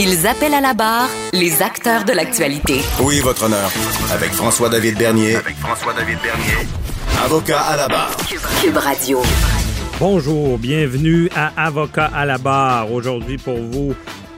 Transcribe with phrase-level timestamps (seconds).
[0.00, 2.76] Ils appellent à la barre les acteurs de l'actualité.
[3.02, 3.68] Oui, votre honneur.
[4.12, 5.34] Avec François-David Bernier.
[5.34, 6.68] Avec François-David Bernier.
[7.24, 8.16] Avocat à la barre.
[8.62, 9.20] Cube Radio.
[9.98, 12.92] Bonjour, bienvenue à Avocat à la barre.
[12.92, 13.92] Aujourd'hui pour vous,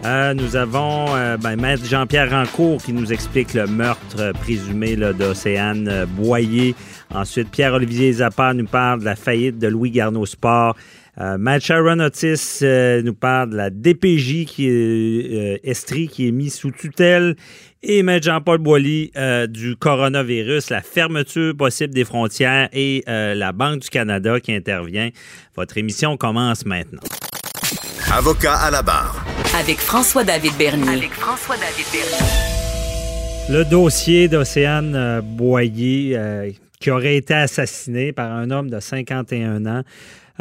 [0.06, 5.88] euh, nous avons euh, ben, Maître Jean-Pierre Rancourt qui nous explique le meurtre présumé d'Océane
[5.88, 6.74] euh, Boyer.
[7.14, 10.74] Ensuite, Pierre-Olivier Zappa nous parle de la faillite de Louis Garneau Sport.
[11.18, 16.28] Euh, Matt Sharon Otis euh, nous parle de la DPJ qui est euh, Estrie qui
[16.28, 17.36] est mise sous tutelle
[17.82, 23.52] et Maître Jean-Paul Boilly euh, du coronavirus, la fermeture possible des frontières et euh, la
[23.52, 25.08] Banque du Canada qui intervient.
[25.56, 27.00] Votre émission commence maintenant.
[28.12, 29.24] Avocat à la barre.
[29.58, 30.88] Avec François-David Bernier.
[30.88, 32.26] Avec François-David Bernier.
[33.48, 39.82] Le dossier d'Océane Boyer euh, qui aurait été assassiné par un homme de 51 ans.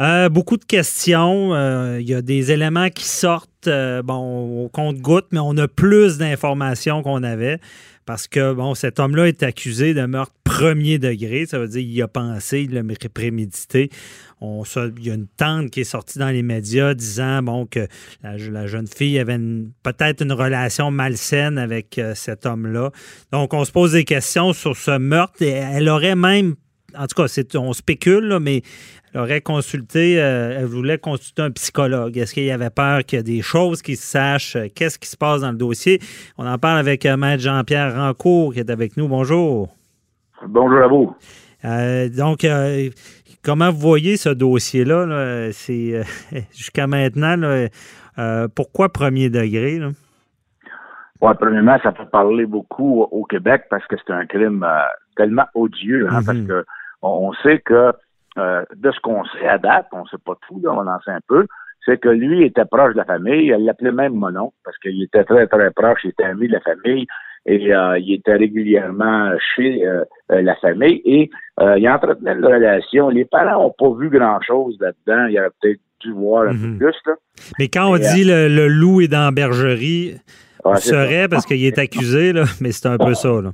[0.00, 1.54] Euh, beaucoup de questions.
[1.54, 5.68] Euh, Il y a des éléments qui sortent euh, bon, au compte-goutte, mais on a
[5.68, 7.58] plus d'informations qu'on avait
[8.06, 11.44] parce que bon, cet homme-là est accusé de meurtre premier degré.
[11.44, 13.90] Ça veut dire qu'il a pensé, il l'a prémédité.
[14.40, 14.62] On,
[14.96, 17.86] il y a une tante qui est sortie dans les médias disant bon, que
[18.22, 19.38] la, jeune fille avait
[19.82, 22.90] peut-être une relation malsaine avec cet homme-là.
[23.32, 25.42] Donc, on se pose des questions sur ce meurtre.
[25.42, 26.56] Et elle aurait même,
[26.98, 28.62] en tout cas, c'est- on spécule, là, mais
[29.12, 32.16] elle aurait consulté, euh, elle voulait consulter un psychologue.
[32.16, 34.56] Est-ce qu'il y avait peur qu'il y ait des choses qui se sachent?
[34.56, 35.98] euh, Qu'est-ce qui se passe dans le dossier?
[36.38, 39.08] On en parle avec euh, Maître Jean-Pierre Rancourt qui est avec nous.
[39.08, 39.68] Bonjour.
[40.46, 41.14] Bonjour à vous.
[41.64, 42.46] Euh, donc,
[43.42, 45.04] comment vous voyez ce dossier-là?
[45.06, 45.52] là?
[45.52, 46.02] C'est
[46.56, 47.68] jusqu'à maintenant, là,
[48.54, 49.78] pourquoi premier degré?
[49.78, 49.88] Là?
[51.20, 54.66] Ouais, premièrement, ça fait parler beaucoup au Québec parce que c'est un crime
[55.16, 56.24] tellement odieux, hein, Mhm.
[56.26, 56.64] parce que
[57.02, 57.92] on, on sait que
[58.38, 61.10] euh, de ce qu'on sait à date, on sait pas tout, là, on en sait
[61.10, 61.46] un peu,
[61.84, 65.24] c'est que lui était proche de la famille, elle l'appelait même Monon, parce qu'il était
[65.24, 67.06] très, très proche, il était ami de la famille,
[67.46, 71.30] et euh, il était régulièrement chez euh, la famille, et
[71.76, 73.08] il entretenait une relation.
[73.08, 76.78] Les parents ont pas vu grand-chose là-dedans, il aurait peut-être dû voir un Mhm.
[76.78, 77.14] peu plus, là.
[77.58, 80.14] Mais quand on Et, dit le, le loup est dans la bergerie,
[80.64, 80.90] Ouais, il ça.
[81.06, 83.28] serait parce qu'il est accusé, là, mais c'est un peu ça.
[83.42, 83.50] Là.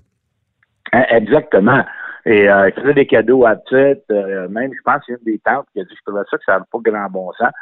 [0.92, 1.84] Hein, Exactement.
[2.26, 4.10] Et euh, il faisait des cadeaux à petite.
[4.10, 6.24] euh, même, je pense, qu'il y a une des tantes qui a dit je trouvais
[6.28, 7.52] ça que ça n'avait pas grand bon sens.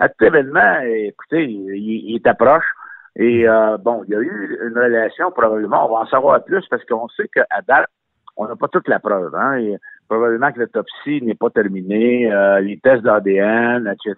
[0.00, 2.66] À tout événement, écoutez, il, il était proche.
[3.14, 6.64] Et euh, bon, il y a eu une relation, probablement, on va en savoir plus
[6.68, 7.88] parce qu'on sait qu'à date,
[8.36, 9.34] on n'a pas toute la preuve.
[9.34, 9.76] Hein, et
[10.08, 14.16] probablement que l'autopsie n'est pas terminée, euh, les tests d'ADN, etc.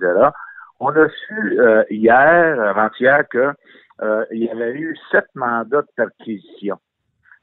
[0.80, 3.52] On a su euh, hier, avant-hier, que
[4.02, 6.76] euh, il y avait eu sept mandats de perquisition.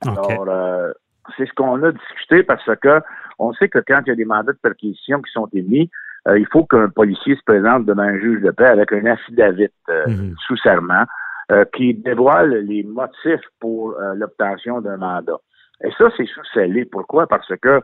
[0.06, 0.12] OK.
[0.12, 0.92] Alors, euh,
[1.36, 3.02] c'est ce qu'on a discuté parce que
[3.40, 5.90] on sait que quand il y a des mandats de perquisition qui sont émis,
[6.28, 9.68] euh, il faut qu'un policier se présente devant un juge de paix avec un affidavit
[9.90, 10.36] euh, Mhm.
[10.46, 11.04] sous serment
[11.52, 15.38] euh, qui dévoile les motifs pour euh, l'obtention d'un mandat.
[15.84, 16.86] Et ça, c'est sous scellé.
[16.86, 17.28] Pourquoi?
[17.28, 17.82] Parce que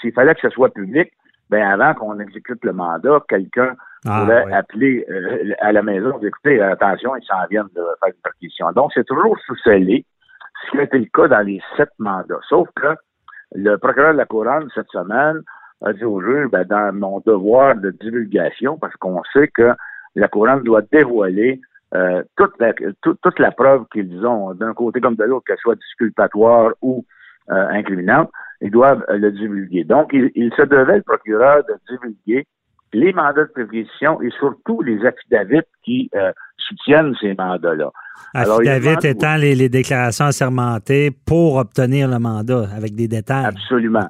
[0.00, 1.12] s'il fallait que ce soit public,
[1.50, 3.74] ben avant qu'on exécute le mandat, quelqu'un
[4.06, 5.06] Ah, pourrait appeler
[5.60, 8.72] à la maison, écoutez, attention, ils s'en viennent de faire une perquisition.
[8.72, 10.04] Donc, c'est toujours sous scellé,
[10.64, 12.40] ce qui a été le cas dans les sept mandats.
[12.48, 12.94] Sauf que
[13.54, 15.42] le procureur de la Couronne, cette semaine,
[15.84, 19.72] a dit au juge, ben, dans mon devoir de divulgation, parce qu'on sait que
[20.14, 21.60] la Couronne doit dévoiler
[21.94, 25.74] euh, toute, la, toute, la preuve qu'ils ont, d'un côté comme de l'autre, qu'elle soit
[25.74, 27.04] disculpatoire ou
[27.50, 28.30] euh, incriminante,
[28.60, 29.84] ils doivent euh, le divulguer.
[29.84, 32.46] Donc, il, il se devait, le procureur, de divulguer
[32.92, 37.90] les mandats de perquisition et surtout les affidavits qui euh, soutiennent ces mandats-là.
[38.34, 43.46] Affidavit étant les, les déclarations assermentées pour obtenir le mandat avec des détails.
[43.46, 44.06] Absolument.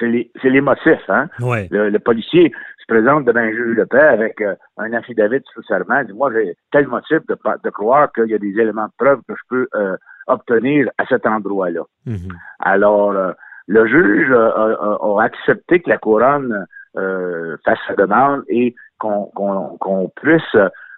[0.00, 0.08] C'est
[0.48, 1.28] les, motifs, hein?
[1.40, 1.68] Ouais.
[1.70, 5.62] Le, le policier se présente devant un juge de paix avec euh, un affidavit sous
[5.62, 6.02] serment.
[6.02, 9.34] Dit, moi, j'ai tel motif de, croire qu'il y a des éléments de preuve que
[9.34, 11.82] je peux euh, obtenir à cet endroit-là.
[12.06, 12.16] Mhm.
[12.58, 13.32] Alors, euh,
[13.68, 16.66] le juge euh, a, a- a accepté que la couronne
[16.96, 20.56] euh, fasse sa demande et qu'on puisse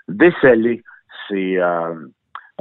[0.08, 0.82] déceler
[1.28, 1.94] ces, euh,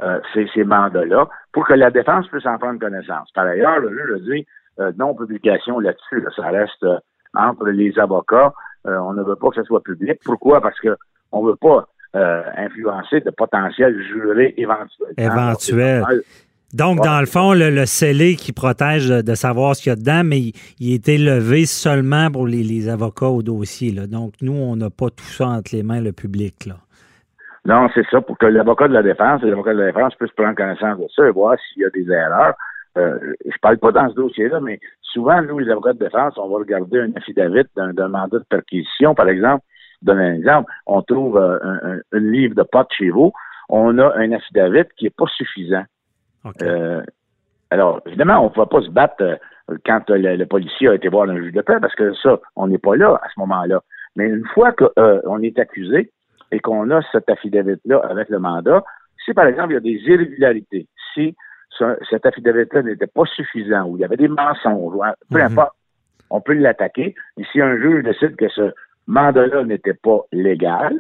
[0.02, 3.30] euh, ces, ces mandats-là pour que la défense puisse en prendre connaissance.
[3.34, 4.46] Par ailleurs, a dit
[4.80, 6.22] euh, non-publication là-dessus.
[6.22, 6.30] là.
[6.36, 6.86] ça reste
[7.34, 8.54] entre les avocats.
[8.86, 10.20] On ne veut pas que ce soit public.
[10.26, 10.62] Pourquoi?
[10.62, 10.96] Parce que
[11.32, 15.14] on veut pas euh, influencer de potentiels jurés éventuels.
[15.18, 16.04] Éventuels.
[16.74, 20.24] Donc, dans le fond, le, scellé qui protège de, savoir ce qu'il y a dedans,
[20.24, 20.40] mais
[20.80, 23.92] il, a été levé seulement pour les, avocats au dossier.
[23.92, 24.08] Là.
[24.08, 26.66] Donc, nous, on n'a pas tout ça entre les mains, le public.
[26.66, 26.76] Là.
[27.66, 30.56] Non, c'est ça, pour que l'avocat de la défense, l'avocat de la défense puisse prendre
[30.56, 32.56] connaissance de ça et voir s'il y a des erreurs.
[32.98, 36.50] Euh, je parle pas dans ce dossier-là, mais souvent, nous, les avocats de défense, on
[36.50, 39.64] va regarder un affidavit d'un mandat de perquisition, par exemple.
[40.02, 43.32] Donne un exemple, on trouve euh, un, livre de potes chez vous,
[43.70, 45.86] on a un affidavit qui est pas suffisant.
[46.62, 47.02] Euh,
[47.70, 51.30] alors, évidemment, on ne va pas se battre euh, quand le, policier a été voir
[51.30, 53.82] un juge de paix, parce que ça, on n'est pas là à ce moment-là.
[54.16, 56.12] Mais une fois qu'on est accusé
[56.52, 58.84] et qu'on a cet affidavit-là avec le mandat,
[59.26, 61.36] si par exemple il y a des irrégularités, si
[62.10, 64.94] cet affidavit-là n'était pas suffisant ou il y avait des mensonges,
[65.32, 65.46] peu mhm.
[65.46, 65.76] importe,
[66.30, 67.16] on peut l'attaquer.
[67.38, 68.72] Et si un juge décide que ce
[69.08, 70.94] mandat-là n'était pas légal,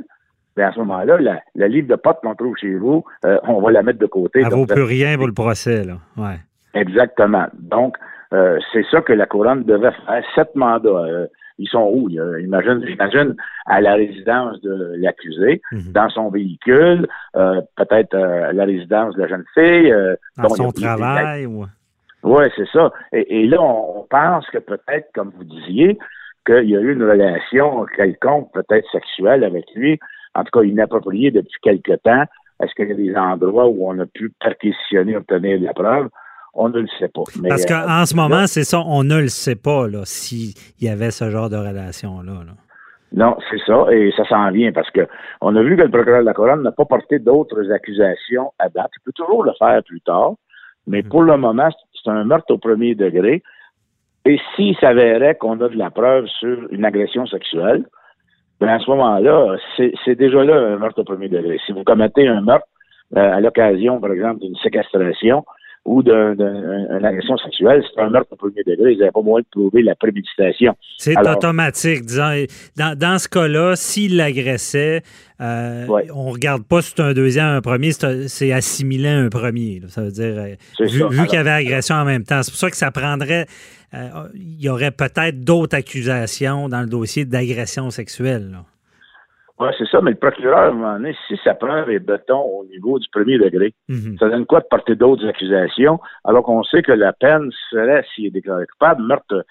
[0.55, 1.17] bien à ce moment-là,
[1.55, 4.41] la, livre de potes qu'on trouve chez vous, euh, on va la mettre de côté.
[4.43, 5.97] Ça ne vaut plus rien pour le procès, là.
[6.17, 6.39] Ouais.
[6.73, 7.45] Exactement.
[7.53, 7.97] Donc,
[8.33, 10.23] euh, c'est ça que la couronne devait faire.
[10.35, 10.89] Sept mandats.
[10.89, 11.27] Euh,
[11.59, 12.09] ils sont où?
[12.09, 13.35] Imagine, j'imagine
[13.67, 15.91] à la résidence de l'accusé, mhm.
[15.91, 19.93] dans son véhicule, peut-être à la résidence de la jeune fille.
[20.35, 21.47] dans son travail.
[22.23, 22.91] Oui, c'est ça.
[23.11, 25.97] Et, là, on pense que peut-être, comme vous disiez,
[26.45, 29.99] qu'il y a eu une relation quelconque, peut-être sexuelle avec lui,
[30.35, 32.23] en tout cas inappropriée depuis quelque temps.
[32.61, 36.09] Est-ce qu'il y a des endroits où on a pu perquisitionner, obtenir de la preuve?
[36.53, 37.23] On ne le sait pas.
[37.49, 41.09] Parce qu'en euh, ce moment, c'est ça, on ne le sait pas s'il y avait
[41.09, 42.33] ce genre de relation-là.
[43.13, 45.07] Non, c'est ça, et ça s'en vient parce que
[45.39, 48.69] on a vu que le procureur de la Couronne n'a pas porté d'autres accusations à
[48.69, 48.89] date.
[48.97, 50.33] Il peut toujours le faire plus tard,
[50.87, 51.09] mais mhm.
[51.09, 53.43] pour le moment, c'est un meurtre au premier degré.
[54.25, 57.85] Et s'il s'avérait qu'on a de la preuve sur une agression sexuelle,
[58.63, 61.59] ben à ce moment-là, c'est déjà là un meurtre au premier degré.
[61.65, 62.67] Si vous commettez un meurtre
[63.17, 65.43] euh, à l'occasion, par exemple, d'une séquestration,
[65.85, 68.93] ou d'une agression sexuelle, c'est un meurtre au premier degré.
[68.93, 70.75] Ils n'avaient pas moyen de prouver la préméditation.
[70.97, 72.05] C'est automatique.
[72.05, 72.45] Disons,
[72.77, 75.03] dans, dans ce cas-là, s'il l'agressait,
[75.41, 79.29] euh, on ne regarde pas si c'est un deuxième, un premier, c'est assimilé à un
[79.29, 79.81] premier.
[79.89, 82.41] Ça veut dire, euh, vu, qu'il y avait agression en même temps.
[82.43, 83.45] C'est pour ça que ça prendrait.
[83.93, 88.51] Euh, il y aurait peut-être d'autres accusations dans le dossier d'agression sexuelle.
[88.51, 88.63] Là.
[89.59, 92.39] Oui, c'est ça, mais le procureur, à un moment donné, si sa preuve est béton
[92.39, 94.17] au niveau du premier degré, mhm.
[94.17, 98.25] ça donne quoi de porter d'autres accusations, alors qu'on sait que la peine serait, s'il
[98.25, 99.45] est déclaré coupable, meurtre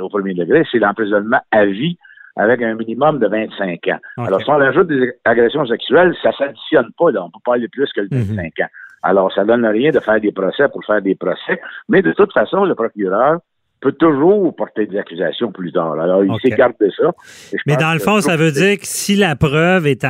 [0.00, 1.98] au premier degré, c'est l'emprisonnement à vie
[2.36, 3.98] avec un minimum de 25 ans.
[4.18, 7.24] Alors, si on ajoute des agressions sexuelles, ça s'additionne pas, là.
[7.24, 8.64] On peut pas aller plus que le 25 mhm.
[8.64, 8.68] ans.
[9.02, 11.60] Alors, ça donne rien de faire des procès pour faire des procès.
[11.88, 13.40] Mais de toute façon, le procureur
[13.80, 15.98] peut toujours porter des accusations plus tard.
[16.00, 17.12] Alors, il s'écarte de ça.
[17.66, 20.04] Mais dans le fond, ça veut dire que si la preuve est,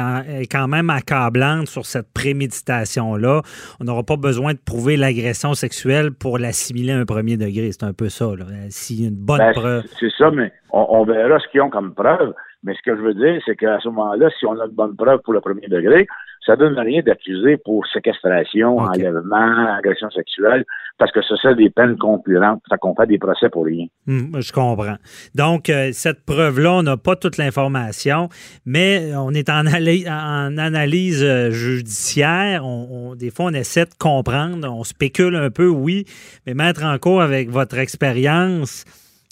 [0.50, 3.43] quand même accablante sur cette préméditation-là,
[3.81, 7.70] on n'aura pas besoin de prouver l'agression sexuelle pour l'assimiler à un premier degré.
[7.73, 8.26] C'est un peu ça.
[8.70, 9.82] S'il y a une bonne ben, preuve.
[10.00, 12.35] C'est ça, mais on, verra ce qu'ils ont comme preuve.
[12.64, 14.97] Mais ce que je veux dire, c'est qu'à ce moment-là, si on a une bonne
[14.97, 16.06] preuve pour le premier degré,
[16.44, 20.64] ça donne rien d'accuser pour séquestration, enlèvement, agression sexuelle,
[20.99, 22.62] parce que ce sont des peines concurrentes.
[22.69, 23.87] Ça qu'on fait des procès pour rien.
[24.06, 24.96] Hmm, je comprends.
[25.35, 28.29] Donc, euh, cette preuve-là, on n'a pas toute l'information,
[28.64, 32.64] mais on est en, en analyse euh, judiciaire.
[32.64, 34.69] On, des fois, on essaie de comprendre.
[34.70, 36.05] On spécule un peu, oui,
[36.46, 38.85] mais mettre en cause avec votre expérience,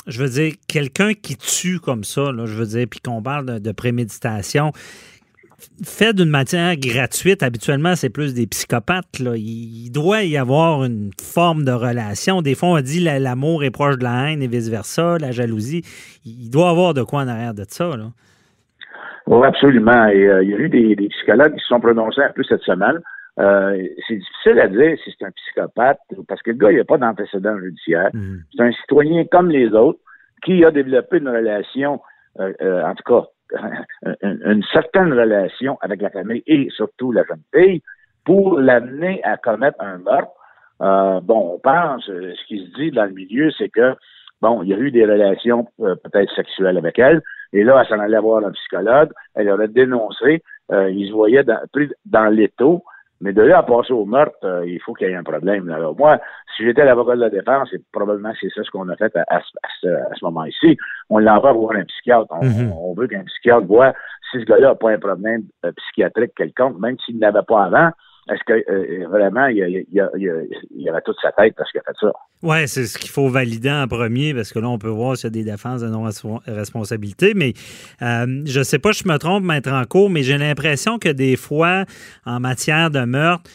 [0.07, 3.61] je veux dire, quelqu'un qui tue comme ça, là, je veux dire, puis qu'on parle
[3.61, 4.73] de préméditation,
[5.85, 9.19] fait d'une matière gratuite, habituellement, c'est plus des psychopathes.
[9.21, 9.33] Là.
[9.37, 12.43] Il doit y avoir une forme de relation.
[12.43, 15.83] Des fois, on dit l'amour est proche de la haine et vice-versa, la jalousie.
[16.25, 17.97] Il doit y avoir de quoi en arrière de ça.
[17.97, 18.07] Là.
[19.27, 20.07] Oui, absolument.
[20.09, 22.63] Et, euh, il y a eu des, psychologues qui se sont prononcés un peu cette
[22.63, 23.01] semaine.
[23.39, 25.99] Euh, c'est difficile à dire si c'est un psychopathe,
[26.29, 28.11] parce que le gars, il n'a pas d'antécédent judiciaire.
[28.15, 28.37] Mm.
[28.55, 29.99] C'est un citoyen comme les autres
[30.45, 32.01] qui a développé une relation,
[32.39, 33.27] euh, en tout cas,
[34.23, 37.83] une, certaine relation avec la famille et surtout la jeune fille
[38.25, 40.33] pour l'amener à commettre un meurtre.
[40.83, 43.95] Euh, bon, on pense, euh, ce qui se dit dans le milieu, c'est que,
[44.43, 47.23] bon, il y a eu des relations euh, peut-être sexuelles avec elle,
[47.53, 51.61] et là, elle s'en allait voir un psychologue, elle aurait dénoncé, il se voyait dans,
[51.73, 52.83] pris dans l'étau,
[53.21, 55.71] mais de là à passer au meurtre, euh, il faut qu'il y ait un problème.
[55.71, 56.19] Alors moi,
[56.57, 59.41] si j'étais l'avocat de la défense, c'est probablement c'est ça ce qu'on a fait à,
[59.81, 60.77] ce, moment-ci.
[61.09, 62.35] On l'envoie voir un psychiatre.
[62.43, 62.73] Mhm.
[62.73, 63.95] On, veut qu'un psychiatre voit
[64.31, 67.91] si ce gars-là n'a pas un problème euh, psychiatrique quelconque, même s'il n'avait pas avant.
[68.29, 71.97] Est-ce que euh, vraiment il, a, il, avait toute sa tête parce qu'il a fait
[72.01, 72.13] ça?
[72.43, 75.27] Oui, c'est ce qu'il faut valider en premier parce que là, on peut voir s'il
[75.27, 77.35] y a des défenses de non-responsabilité.
[77.35, 77.53] Mais
[78.03, 81.09] euh, je ne sais pas, je me trompe, mettre en cours, mais j'ai l'impression que
[81.09, 81.85] des fois,
[82.25, 83.49] en matière de meurtre,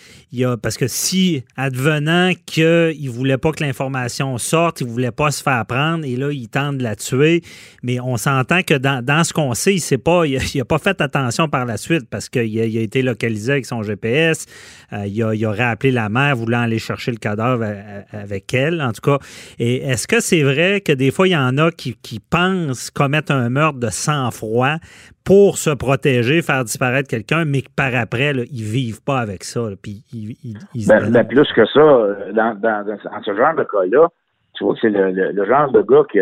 [0.45, 5.11] a, parce que si, advenant qu'il ne voulait pas que l'information sorte, il ne voulait
[5.11, 7.41] pas se faire prendre, et là, il tente de la tuer,
[7.83, 11.49] mais on s'entend que dans, ce qu'on sait, il n'a pas, il, pas fait attention
[11.49, 14.45] par la suite parce qu'il a, a été localisé avec son GPS,
[14.93, 17.65] euh, il, a, il aurait appelé la mère voulant aller chercher le cadavre
[18.11, 19.19] avec elle, en tout cas.
[19.59, 22.89] Et est-ce que c'est vrai que des fois, il y en a qui, qui pensent
[22.89, 24.77] commettre un meurtre de sang-froid
[25.23, 29.43] pour se protéger, faire disparaître quelqu'un, mais que par après, là, ils vivent pas avec
[29.43, 29.61] ça.
[29.81, 30.03] puis
[30.87, 34.07] ben, ben, plus que ça, euh, dans, dans, ce genre de cas-là,
[34.53, 36.19] tu vois que c'est le, genre de gars qui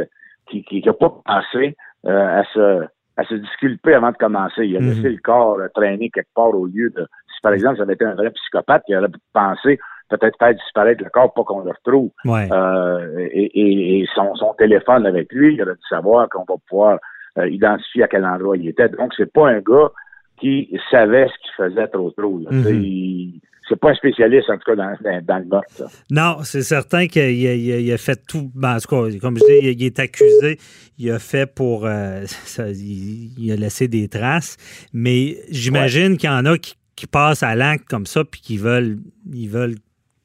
[0.50, 1.76] qui, qui, pas pensé
[2.06, 2.86] euh, à se
[3.18, 4.66] à se disculper avant de commencer.
[4.66, 5.16] Il a laissé mhm.
[5.16, 7.06] le corps euh, traîner quelque part au lieu de.
[7.34, 9.80] Si par exemple ça avait été un vrai psychopathe, il aurait pensé
[10.10, 12.10] peut-être faire disparaître le corps pour qu'on le retrouve.
[12.26, 16.98] et, et, son, son téléphone avec lui, il aurait dû savoir qu'on va pouvoir
[17.40, 18.90] euh, identifier à quel endroit il était.
[18.90, 19.92] Donc, c'est pas un gars
[20.40, 22.40] qui savait ce qu'il faisait trop trop.
[22.40, 23.40] Mhm.
[23.68, 24.90] C'est pas un spécialiste, en tout cas, dans,
[25.38, 25.84] le meurtre.
[26.10, 28.52] Non, c'est certain qu'il a, fait tout.
[28.56, 30.58] Ben, en tout cas, comme je dis, il, est accusé.
[30.98, 31.86] Il a fait pour.
[31.86, 32.26] Euh,
[32.58, 34.58] il, a laissé des traces.
[34.92, 36.76] Mais j'imagine qu'il y en a qui,
[37.12, 38.98] passent à l'acte comme ça puis qui veulent,
[39.32, 39.76] ils veulent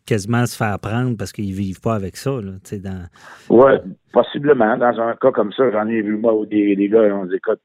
[0.06, 2.30] quasiment se faire prendre parce qu'ils vivent pas avec ça.
[2.30, 3.04] Là, dans...
[3.50, 3.73] Oui,
[4.12, 4.76] possiblement.
[4.76, 7.37] Dans un cas comme ça, j'en ai vu moi où des, des gars on dit
[7.37, 7.61] écoute,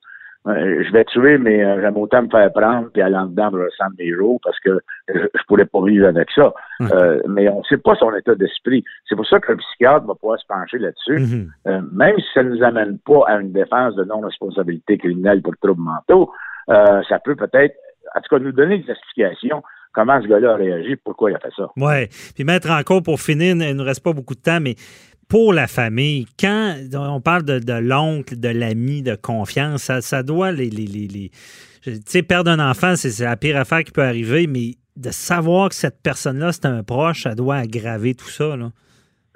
[0.47, 3.51] euh, je vais tuer, mais euh, j'aime autant me faire prendre puis aller en dedans
[3.51, 4.79] me ressemble mes jours parce que
[5.09, 6.53] je, je, pourrais pas vivre avec ça.
[6.81, 8.83] Euh, mais on sait pas son état d'esprit.
[9.07, 11.17] C'est pour ça qu'un psychiatre va pouvoir se pencher là-dessus.
[11.65, 11.89] Mm-hmm.
[11.91, 15.81] même si ça ne nous amène pas à une défense de non-responsabilité criminelle pour troubles
[15.81, 16.31] mentaux,
[16.67, 17.75] ça peut peut-être,
[18.15, 19.61] en tout cas, nous donner des explications
[19.93, 21.67] comment ce gars-là a réagi, pourquoi il a fait ça?
[21.77, 22.07] Oui.
[22.35, 24.75] Puis mettre en compte pour finir, il ne nous reste pas beaucoup de temps, mais
[25.29, 30.69] pour la famille, quand on parle de, l'oncle, de l'ami, de confiance, ça, doit les.
[30.69, 31.29] les, les,
[31.83, 35.69] tu sais, perdre un enfant, c'est la pire affaire qui peut arriver, mais de savoir
[35.69, 38.57] que cette personne-là, c'est un proche, ça doit aggraver tout ça.
[38.57, 38.69] Là.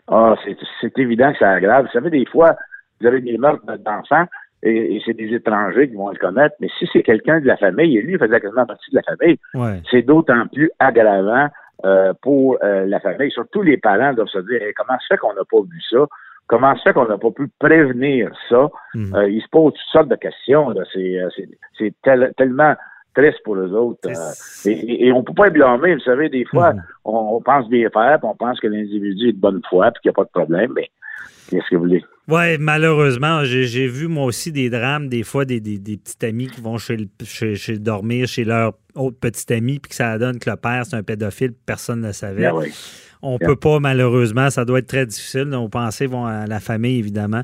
[0.08, 0.36] Ah,
[0.82, 1.86] c'est évident que ça aggrave.
[1.86, 2.56] Vous savez, des fois,
[3.00, 4.26] vous avez des meurtres d'enfants,
[4.64, 6.56] et, c'est des étrangers qui vont le connaître.
[6.60, 9.04] Mais si c'est quelqu'un de la famille, et lui il faisait quasiment partie de la
[9.04, 11.50] famille, c'est d'autant plus aggravant
[11.86, 13.30] euh, pour euh, la famille.
[13.32, 16.06] Surtout les parents doivent se dire comment se fait qu'on n'a pas vu ça?
[16.48, 18.70] Comment se fait qu'on n'a pas pu prévenir ça?
[18.94, 19.16] Mhm.
[19.16, 20.74] Euh, ils se posent toutes sortes de questions.
[21.78, 21.94] C'est
[22.38, 22.76] tellement
[23.14, 24.10] triste pour eux autres.
[24.66, 25.96] et, on ne peut pas être blâmer.
[25.96, 26.82] Vous savez, des fois, mhm.
[27.06, 30.10] on, pense bien faire, puis on pense que l'individu est de bonne foi, puis qu'il
[30.10, 30.72] n'y a pas de problème.
[30.76, 30.90] Mais
[31.50, 32.04] qu'est-ce que vous voulez?
[32.30, 36.62] Oui, malheureusement, j'ai vu moi aussi des drames, des fois, des, des, petits amis qui
[36.62, 40.56] vont chez, chez, dormir chez leur autre petit ami, puis que ça donne que le
[40.56, 42.44] père, c'est un pédophile, personne ne le savait.
[42.44, 42.54] Ben
[43.22, 45.44] On ne peut pas, malheureusement, ça doit être très difficile.
[45.44, 47.42] Nos pensées vont à la famille, évidemment.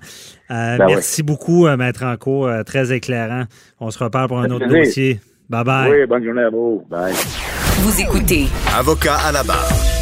[0.50, 3.44] Euh, ben merci beaucoup, euh, Maître Anco, euh, très éclairant.
[3.82, 5.20] On se reparle pour un autre dossier.
[5.50, 5.92] Bye bye.
[5.92, 6.86] Oui, bonne journée à vous.
[6.90, 7.14] Bye.
[7.80, 8.46] Vous écoutez.
[8.78, 9.99] Avocat à la barre.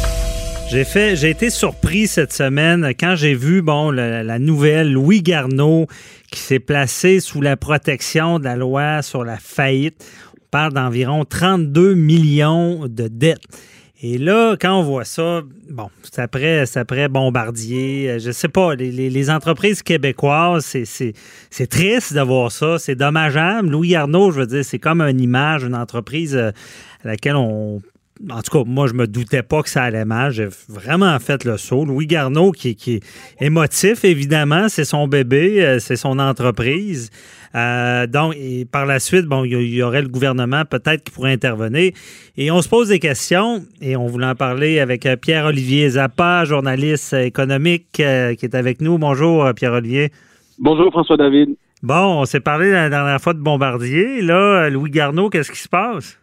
[0.70, 5.86] J'ai fait, j'ai été surpris cette semaine quand j'ai vu bon la, nouvelle Louis Garneau
[6.30, 10.04] qui s'est placé sous la protection de la loi sur la faillite.
[10.36, 13.40] On parle d'environ 32 millions de dettes.
[14.02, 18.74] Et là, quand on voit ça, bon, c'est après, après Bombardier, euh, je sais pas,
[18.74, 23.70] les, entreprises québécoises, c'est triste de voir ça, c'est dommageable.
[23.70, 26.50] Louis Garneau, je veux dire, c'est comme une image, une entreprise euh,
[27.02, 27.80] à laquelle on
[28.30, 30.32] en tout cas, moi, je me doutais pas que ça allait mal.
[30.32, 31.84] J'ai vraiment fait le saut.
[31.84, 33.00] Louis Garneau, qui, est
[33.40, 37.10] émotif, évidemment, c'est son bébé, euh, c'est son entreprise.
[37.54, 41.32] Euh, donc, et par la suite, bon, il y, aurait le gouvernement peut-être qui pourrait
[41.32, 41.92] intervenir.
[42.36, 46.44] Et on se pose des questions, et on voulait en parler avec euh, Pierre-Olivier Zappa,
[46.44, 48.98] journaliste économique, qui est avec nous.
[48.98, 50.10] Bonjour, Pierre-Olivier.
[50.58, 51.56] Bonjour, François-David.
[51.82, 54.20] Bon, on s'est parlé la dernière fois de Bombardier.
[54.22, 56.18] Là, Louis Garneau, qu'est-ce qui se passe?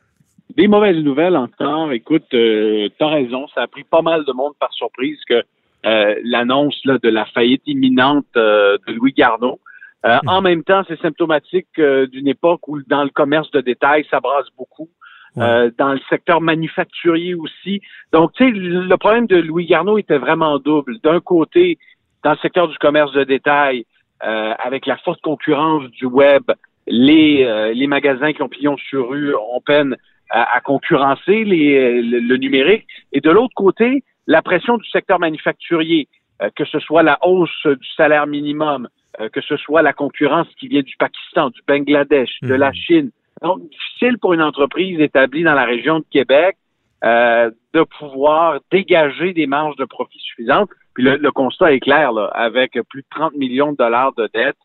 [0.55, 1.91] Des mauvaises nouvelles encore.
[1.91, 5.43] Écoute, euh, t'as raison, ça a pris pas mal de monde par surprise que
[5.85, 9.59] euh, l'annonce de la faillite imminente euh, de Louis Garneau.
[10.05, 14.19] Euh, en même temps, c'est symptomatique d'une époque où dans le commerce de détail, ça
[14.19, 14.89] brasse beaucoup.
[15.35, 17.81] dans le secteur manufacturier aussi.
[18.13, 20.99] Donc, tu sais, le problème de Louis Garneau était vraiment double.
[21.03, 21.77] D'un côté,
[22.23, 23.85] dans le secteur du commerce de détail,
[24.21, 26.43] avec la forte concurrence du web,
[26.87, 29.97] les, les magasins qui ont pignon sur rue ont peine
[30.29, 32.85] à, concurrencer les, le, numérique.
[33.11, 36.07] Et de l'autre côté, la pression du secteur manufacturier,
[36.41, 38.87] euh, que ce soit la hausse du salaire minimum,
[39.19, 42.75] euh, que ce soit la concurrence qui vient du Pakistan, du Bangladesh, de la mhm.
[42.75, 43.11] Chine.
[43.41, 46.57] Donc, difficile pour une entreprise établie dans la région de Québec
[47.03, 50.69] euh, de pouvoir dégager des marges de profit suffisantes.
[50.93, 54.29] Puis le, le constat est clair, là, avec plus de 30 millions de dollars de
[54.33, 54.55] dettes,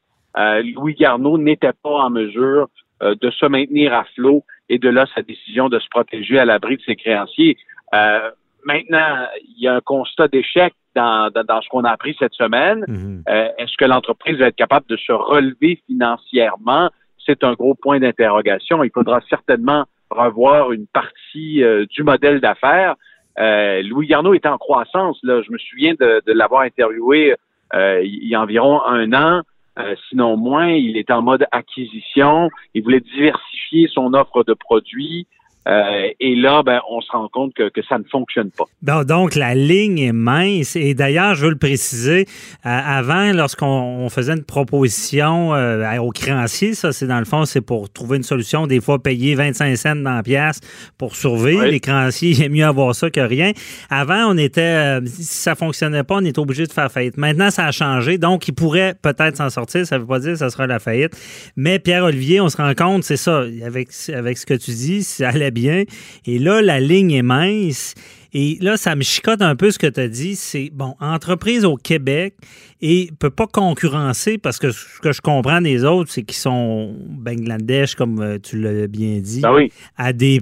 [0.77, 2.69] Louis Garneau n'était pas en mesure
[3.03, 6.77] de se maintenir à flot et de là sa décision de se protéger à l'abri
[6.79, 7.59] de ses créanciers.
[7.93, 8.31] Euh,
[8.65, 12.85] maintenant, il y a un constat d'échec dans, dans, ce qu'on a appris cette semaine.
[12.89, 13.25] Mhm.
[13.29, 16.89] Euh, Est-ce que l'entreprise va être capable de se relever financièrement?
[17.27, 18.83] C'est un gros point d'interrogation.
[18.83, 22.95] Il faudra certainement revoir une partie euh, du modèle d'affaires.
[23.39, 25.19] Euh, Louis Garneau est en croissance.
[25.23, 25.43] Là.
[25.43, 27.35] Je me souviens de, de l'avoir interviewé
[27.75, 29.43] euh, il y a environ un an,
[29.81, 30.69] euh, sinon moins.
[30.69, 32.51] Il est en mode acquisition.
[32.75, 35.27] Il voulait diversifier son offre de produits.
[35.69, 38.65] Euh, et là, ben, on se rend compte que, que ça ne fonctionne pas.
[38.83, 40.75] Bon, donc, la ligne est mince.
[40.75, 42.27] Et d'ailleurs, je veux le préciser,
[42.65, 47.45] euh, avant, lorsqu'on on faisait une proposition euh, aux créanciers, ça, c'est dans le fond,
[47.45, 50.61] c'est pour trouver une solution, des fois payer 25 cents dans la pièce
[50.97, 51.65] pour survivre.
[51.65, 51.71] Oui.
[51.71, 53.53] Les créanciers, il est mieux avoir ça que rien.
[53.91, 57.19] Avant, on était, si ça fonctionnait pas, on était obligé de faire faillite.
[57.19, 58.17] Maintenant, ça a changé.
[58.17, 59.87] Donc, il pourrait peut-être s'en sortir.
[59.87, 61.13] Ça veut pas dire que ça sera la faillite.
[61.57, 65.31] Mais Pierre-Olivier, on se rend compte, c'est ça, avec, avec ce que tu dis, ça
[65.51, 65.85] bien.
[66.27, 67.95] Et là, la ligne est mince.
[68.33, 70.37] Et là, ça me chicote un peu ce que tu as dit.
[70.37, 72.35] C'est, bon, entreprise au Québec
[72.81, 76.95] et peut pas concurrencer parce que ce que je comprends des autres, c'est qu'ils sont
[77.09, 79.73] Bangladesh, comme euh, tu l'as bien dit, Ben oui.
[79.97, 80.41] à des.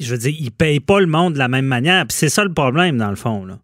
[0.00, 2.04] Je veux dire, ils payent pas le monde de la même manière.
[2.06, 3.44] Puis c'est ça le problème, dans le fond.
[3.44, 3.54] Là.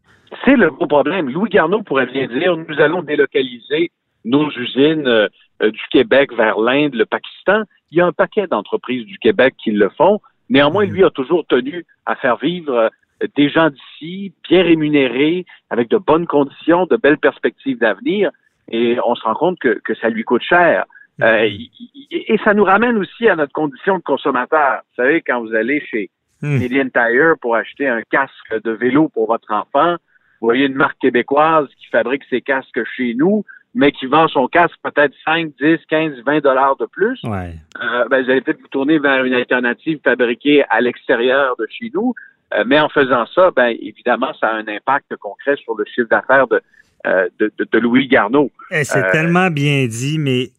[0.45, 1.31] C'est le gros problème.
[1.31, 3.91] Louis Garneau pourrait bien dire nous allons délocaliser
[4.25, 5.29] nos usines euh,
[5.63, 7.63] euh, du Québec vers l'Inde, le Pakistan.
[7.91, 10.21] Il y a un paquet d'entreprises du Québec qui le font.
[10.51, 15.89] Néanmoins, lui a toujours tenu à faire vivre euh, des gens d'ici, bien rémunérés, avec
[15.89, 18.31] de bonnes conditions, de belles perspectives d'avenir.
[18.71, 20.85] Et on se rend compte que, que ça lui coûte cher.
[21.23, 21.71] Euh, y-
[22.11, 24.81] et ça nous ramène aussi à notre condition de consommateur.
[24.91, 26.11] Vous savez, quand vous allez chez
[26.43, 26.59] Hmm.
[26.59, 29.93] Canadian Tire pour acheter un casque de vélo pour votre enfant,
[30.41, 34.47] vous voyez une marque québécoise qui fabrique ses casques chez nous, mais qui vend son
[34.49, 37.21] casque peut-être 5, 10, 15, 20 dollars de plus.
[37.25, 37.55] Ouais.
[37.83, 41.91] Euh, ben, vous allez peut-être vous tourner vers une alternative fabriquée à l'extérieur de chez
[41.95, 42.15] nous.
[42.55, 46.09] Euh, mais en faisant ça, ben, évidemment, ça a un impact concret sur le chiffre
[46.09, 46.61] d'affaires de,
[47.07, 48.51] euh, de, de- de Louis Garneau.
[48.71, 50.51] Eh, c'est tellement bien dit, mais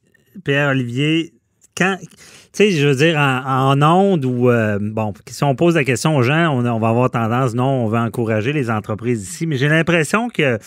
[0.43, 1.31] Pierre-Olivier,
[1.77, 2.07] quand, tu
[2.54, 6.15] sais, je veux dire, en, en ondes ou, euh, bon, si on pose la question
[6.17, 9.56] aux gens, on, on va avoir tendance, non, on veut encourager les entreprises ici, mais
[9.56, 10.58] j'ai l'impression que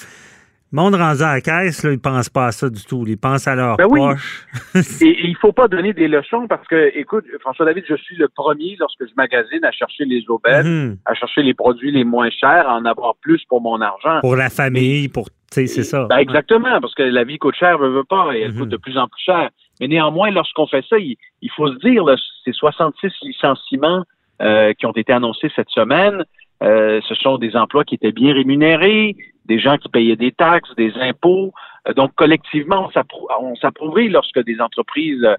[0.70, 3.04] le monde rendu à la caisse, là, ils pensent pas à ça du tout.
[3.06, 4.00] Ils pensent à leur Ben oui.
[4.00, 4.46] poche.
[5.00, 8.16] Et, et il faut pas donner des leçons parce que, écoute, François David, je suis
[8.16, 10.96] le premier lorsque je magasine à chercher les aubaines, Mhm.
[11.06, 14.20] à chercher les produits les moins chers, à en avoir plus pour mon argent.
[14.20, 16.06] Pour la famille, pour, tu sais, c'est ça.
[16.10, 18.58] Ben, exactement, parce que la vie coûte cher, veut, veut pas, et elle Mhm.
[18.58, 19.48] coûte de plus en plus cher.
[19.80, 24.04] Mais néanmoins, lorsqu'on fait ça, il, il faut se dire, là, ces 66 licenciements
[24.42, 26.24] euh, qui ont été annoncés cette semaine,
[26.62, 29.16] euh, ce sont des emplois qui étaient bien rémunérés,
[29.48, 31.52] des gens qui payaient des taxes, des impôts.
[31.88, 32.88] Euh, donc, collectivement,
[33.40, 35.36] on s'approuvait lorsque des entreprises euh,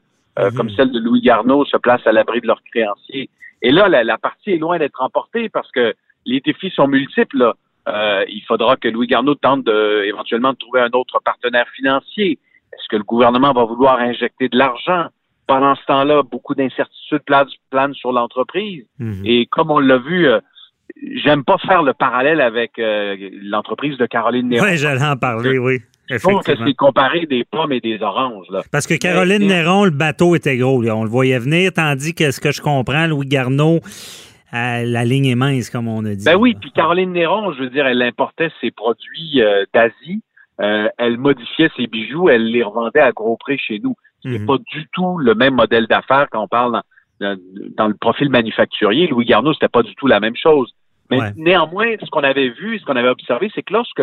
[0.52, 0.58] Mhm.
[0.58, 3.30] comme celle de Louis Garneau se placent à l'abri de leurs créanciers.
[3.62, 5.94] Et là, la, la partie est loin d'être remportée parce que
[6.26, 7.38] les défis sont multiples.
[7.38, 7.54] là.
[7.88, 12.38] Euh, il faudra que Louis Garneau tente de, éventuellement de trouver un autre partenaire financier.
[12.74, 15.08] Est-ce que le gouvernement va vouloir injecter de l'argent?
[15.48, 17.24] Pendant ce temps-là, beaucoup d'incertitudes
[17.72, 18.86] planent, sur l'entreprise.
[19.00, 19.24] Mhm.
[19.26, 20.40] Et comme on l'a vu, euh,
[21.24, 24.66] j'aime pas faire le parallèle avec euh, l'entreprise de Caroline Néron.
[24.66, 25.80] Oui, j'allais en parler, oui.
[26.10, 28.48] Je trouve que c'est comparer des pommes et des oranges.
[28.50, 28.62] Là.
[28.72, 30.82] Parce que Caroline Néron, le bateau était gros.
[30.82, 30.96] là.
[30.96, 33.80] On le voyait venir, tandis que ce que je comprends, Louis Garneau,
[34.54, 36.26] euh, la ligne est mince, comme on a dit.
[36.26, 40.22] Ben oui, puis Caroline Néron, je veux dire, elle importait ses produits euh, d'Asie,
[40.58, 43.96] elle modifiait ses bijoux, elle les revendait à gros prix chez nous.
[44.24, 44.46] C'est Mhm.
[44.48, 46.82] pas du tout le même modèle d'affaires quand on parle dans,
[47.22, 47.40] dans,
[47.78, 49.08] dans le profil manufacturier.
[49.08, 50.74] Louis Garneau, c'était pas du tout la même chose.
[51.10, 51.32] Mais Ouais.
[51.36, 54.02] néanmoins, ce qu'on avait vu, ce qu'on avait observé, c'est que lorsque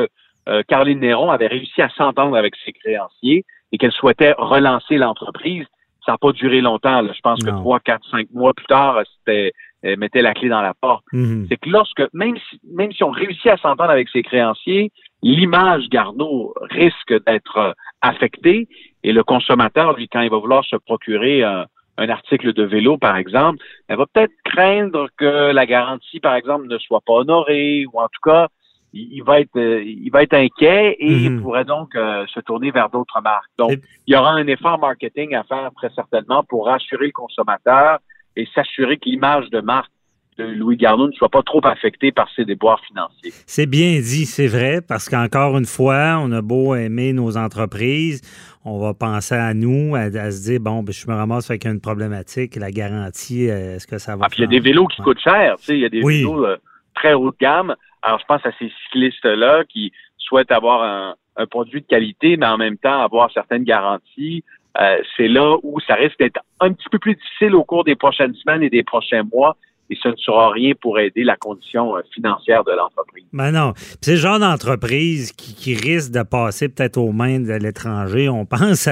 [0.48, 5.64] euh, Caroline Néron avait réussi à s'entendre avec ses créanciers et qu'elle souhaitait relancer l'entreprise,
[6.04, 7.00] ça n'a pas duré longtemps.
[7.02, 7.12] là.
[7.12, 10.62] Je pense que trois, quatre, cinq mois plus tard, c'était elle mettait la clé dans
[10.62, 11.46] la porte Mhm.
[11.48, 14.90] c'est que lorsque, même si, même si on réussit à s'entendre avec ses créanciers,
[15.22, 18.66] l'image Garneau risque d'être euh, affectée
[19.04, 21.66] et le consommateur, lui, quand il va vouloir se procurer un,
[21.98, 26.66] un article de vélo, par exemple, elle va peut-être craindre que la garantie, par exemple,
[26.68, 28.48] ne soit pas honorée ou en tout cas,
[28.92, 31.42] il, il va être, euh, il va être inquiet et il Mhm.
[31.42, 33.50] pourrait donc euh, se tourner vers d'autres marques.
[33.58, 37.12] Donc, Et- il y aura un effort marketing à faire très certainement pour rassurer le
[37.12, 37.98] consommateur
[38.36, 39.90] et s'assurer que l'image de marque
[40.38, 43.32] de Louis Garneau ne soit pas trop affectée par ses déboires financiers.
[43.46, 48.20] C'est bien dit, c'est vrai, parce qu'encore une fois, on a beau aimer nos entreprises,
[48.64, 51.64] on va penser à nous, à, à se dire, bon, ben, je me ramasse avec
[51.66, 54.26] une problématique, la garantie, euh, est-ce que ça va...
[54.26, 55.04] Ah, puis il y a des vélos qui Ouais.
[55.04, 56.18] coûtent cher, tu sais, il y a des Oui.
[56.18, 56.56] vélos euh,
[56.94, 57.74] très haut de gamme.
[58.02, 62.46] Alors, je pense à ces cyclistes-là qui souhaitent avoir un, un produit de qualité, mais
[62.46, 64.42] en même temps avoir certaines garanties.
[64.80, 67.94] Euh, c'est là où ça risque d'être un petit peu plus difficile au cours des
[67.96, 69.56] prochaines semaines et des prochains mois.
[69.90, 73.24] Et ce ne sera rien pour aider la condition euh, financière de l'entreprise.
[73.32, 73.72] Ben non.
[74.00, 78.28] C'est le genre d'entreprise qui, risque de passer peut-être aux mains de l'étranger.
[78.28, 78.88] On pense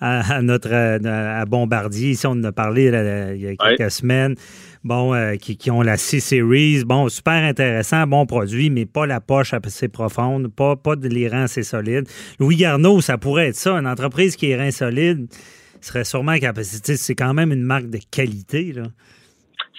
[0.00, 2.84] à, notre à Bombardier, ici on en a parlé
[3.34, 4.34] il y a quelques semaines.
[4.84, 6.84] Bon, euh, qui, ont la C-Series.
[6.84, 11.44] Bon, super intéressant, bon produit, mais pas la poche assez profonde, pas, pas de reins
[11.44, 12.06] assez solides.
[12.38, 15.26] Louis Garneau, ça pourrait être ça, une entreprise qui est rein solide
[15.80, 16.96] serait sûrement capacité.
[16.96, 18.72] C'est quand même une marque de qualité.
[18.72, 18.84] Là.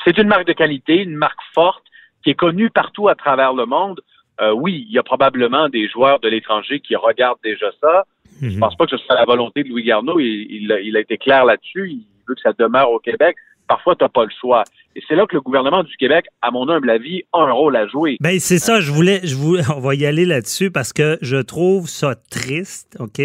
[0.06, 1.84] C'est une marque de qualité, une marque forte
[2.24, 4.02] qui est connue partout à travers le monde.
[4.42, 8.06] Euh, oui, il y a probablement des joueurs de l'étranger qui regardent déjà ça.
[8.42, 8.60] Je ne mhm.
[8.60, 10.20] pense pas que ce soit la volonté de Louis Garneau.
[10.20, 11.90] Il, il, a été clair là-dessus.
[11.90, 13.36] Il veut que ça demeure au Québec.
[13.68, 14.64] Parfois, tu n'as pas le choix.
[14.96, 17.76] Et c'est là que le gouvernement du Québec, à mon humble avis, a un rôle
[17.76, 18.18] à jouer.
[18.20, 21.38] Ben c'est ça, je voulais, je voulais, on va y aller là-dessus parce que je
[21.38, 23.22] trouve ça triste, OK?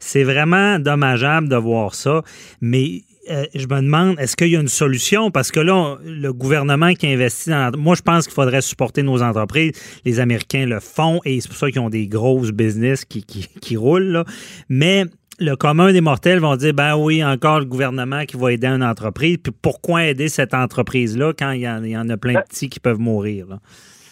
[0.00, 2.22] C'est vraiment dommageable de voir ça,
[2.60, 5.30] mais je me demande, est-ce qu'il y a une solution?
[5.30, 7.70] Parce que là, le gouvernement qui investit dans...
[7.78, 10.00] Moi, je pense qu'il faudrait supporter nos entreprises.
[10.04, 13.76] Les Américains le font et c'est pour ça qu'ils ont des grosses business qui, qui,
[13.76, 14.08] roulent.
[14.08, 14.24] Là.
[14.68, 15.04] Mais
[15.38, 18.82] le commun des mortels vont dire, ben oui, encore le gouvernement qui va aider une
[18.82, 19.38] entreprise.
[19.38, 23.00] Puis pourquoi aider cette entreprise-là quand il y, en, a plein de petits qui peuvent
[23.00, 23.46] mourir?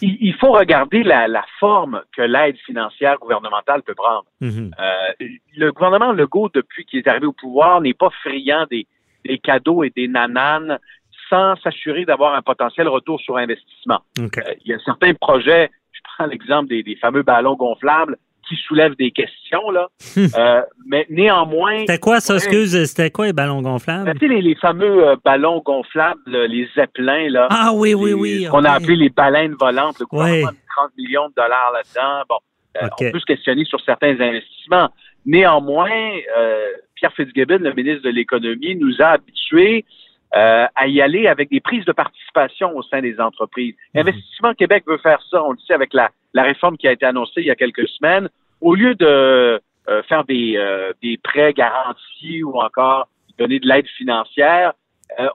[0.03, 4.25] Il faut regarder la, forme que l'aide financière gouvernementale peut prendre.
[4.41, 4.71] Mm-hmm.
[4.79, 8.87] Euh, le gouvernement Legault, depuis qu'il est arrivé au pouvoir, n'est pas friand des,
[9.25, 10.79] des cadeaux et des nananes
[11.31, 14.01] sans s'assurer d'avoir un potentiel retour sur investissement.
[14.19, 14.27] Euh,
[14.65, 19.11] il y a certains projets, je prends l'exemple des, fameux ballons gonflables qui soulèvent des
[19.11, 19.87] questions, là.
[20.17, 21.79] Euh, mais néanmoins.
[21.81, 22.83] C'était quoi ça, excuse?
[22.85, 24.05] C'était quoi les ballons gonflables?
[24.05, 27.47] Ben, tu sais, les, fameux euh, ballons gonflables, les zeppelins, là.
[27.49, 28.47] Ah oui, oui, oui.
[28.51, 29.99] Qu'on a appelé les baleines volantes.
[29.99, 32.23] Le gouvernement a 30 millions de dollars là-dedans.
[32.27, 32.37] Bon,
[32.81, 34.89] on peut se questionner sur certains investissements.
[35.25, 35.91] Néanmoins,
[37.01, 39.85] Pierre Fitzgibbon, le ministre de l'Économie, nous a habitués
[40.35, 43.73] euh, à y aller avec des prises de participation au sein des entreprises.
[43.95, 44.01] Mhm.
[44.01, 47.41] Investissement Québec veut faire ça, on le sait avec la, réforme qui a été annoncée
[47.41, 48.29] il y a quelques semaines.
[48.61, 53.07] Au lieu de euh, faire des, euh, des prêts garantis ou encore
[53.39, 54.73] donner de l'aide financière,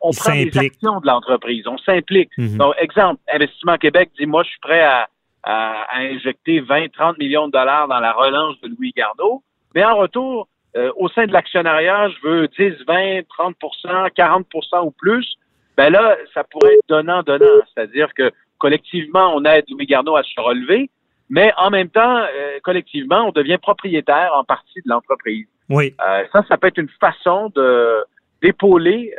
[0.01, 2.31] on prend des actions de l'entreprise, on s'implique.
[2.39, 2.57] Mhm.
[2.57, 5.09] Donc, exemple, Investissement Québec dit, moi, je suis prêt à,
[5.43, 9.43] à, à injecter 20, 30 millions de dollars dans la relance de Louis Garneau,
[9.75, 14.91] mais en retour, euh, au sein de l'actionnariat, je veux 10, 20, 30% 40% ou
[14.91, 15.37] plus,
[15.77, 17.63] ben là, ça pourrait être donnant-donnant.
[17.75, 20.91] C'est-à-dire que collectivement, on aide Louis Garneau à se relever,
[21.31, 25.47] mais en même temps, euh, collectivement, on devient propriétaire en partie de l'entreprise.
[25.71, 25.95] Oui.
[26.07, 28.05] Euh, ça, ça peut être une façon de
[28.43, 29.15] d'épauler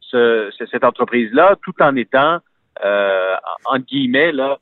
[0.00, 2.38] ce, cette entreprise-là, tout en étant,
[2.80, 4.58] en guillemets, là,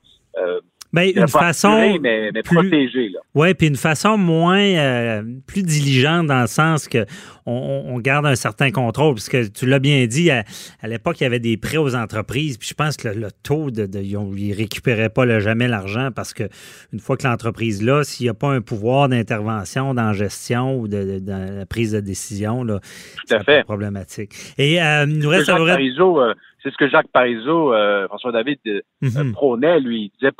[0.92, 1.98] ben, une façon.
[2.00, 4.61] mais, protégée, Oui, puis une façon moins.
[4.61, 7.07] Euh, plus diligente dans le sens que
[7.46, 9.14] on, garde un certain contrôle.
[9.14, 10.44] Puisque tu l'as bien dit, à,
[10.85, 12.59] l'époque, il y avait des prêts aux entreprises.
[12.59, 13.87] Puis je pense que le, taux de.
[13.87, 16.44] de ils ne récupéraient pas jamais l'argent parce que
[16.92, 20.78] une fois que l'entreprise là, s'il n'y a pas un pouvoir d'intervention dans la gestion
[20.78, 22.81] ou de, dans la prise de décision, là,
[23.26, 24.33] c'est problématique.
[24.59, 25.57] Et euh, nous reste à
[26.62, 29.33] c'est ce que Jacques Parizeau, euh, François David euh, mhm.
[29.33, 30.05] prônait, lui.
[30.05, 30.33] Il disait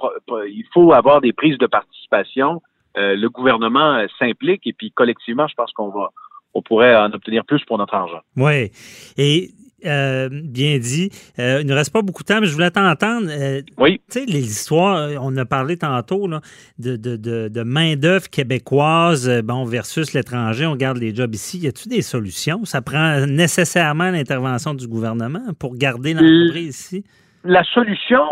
[0.49, 2.63] il faut avoir des prises de participation.
[2.97, 6.11] Euh, le gouvernement s'implique et puis collectivement, je pense qu'on va
[6.55, 8.21] on pourrait en obtenir plus pour notre argent.
[8.37, 8.71] Oui.
[9.17, 9.51] Et
[9.85, 11.11] euh, bien dit.
[11.39, 13.27] Euh, il ne reste pas beaucoup de temps, mais je voulais t'entendre.
[13.29, 14.01] Euh, oui.
[14.11, 16.41] Tu sais, les histoires, on a parlé tantôt là,
[16.79, 20.67] de, de, de, main-d'œuvre québécoise bon, versus l'étranger.
[20.67, 21.59] On garde les jobs ici.
[21.59, 22.65] Y a-t-il des solutions?
[22.65, 27.05] Ça prend nécessairement l'intervention du gouvernement pour garder l'entreprise ici?
[27.45, 28.23] La solution,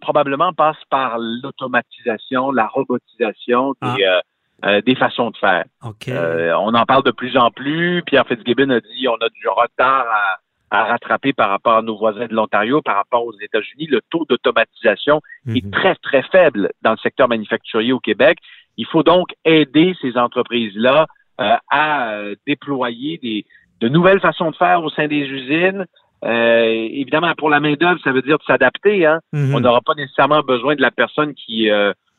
[0.00, 4.20] probablement, passe par l'automatisation, la robotisation des, ah.
[4.62, 5.64] Des façons de faire.
[5.82, 8.02] on en parle de plus en plus.
[8.06, 10.38] Pierre Fitzgibbon a dit on a du retard à
[10.74, 13.86] à rattraper par rapport à nos voisins de l'Ontario, par rapport aux États-Unis.
[13.86, 15.70] Le taux d'automatisation est mhm.
[15.70, 18.38] très, très faible dans le secteur manufacturier au Québec.
[18.76, 21.06] Il faut donc aider ces entreprises-là
[21.40, 23.46] euh, à euh, déployer des,
[23.80, 25.86] de nouvelles façons de faire au sein des usines.
[26.24, 29.06] Euh, évidemment, pour la main-d'œuvre, ça veut dire de s'adapter.
[29.06, 29.20] Hein?
[29.32, 29.54] Mhm.
[29.54, 31.70] On n'aura pas nécessairement besoin de la personne qui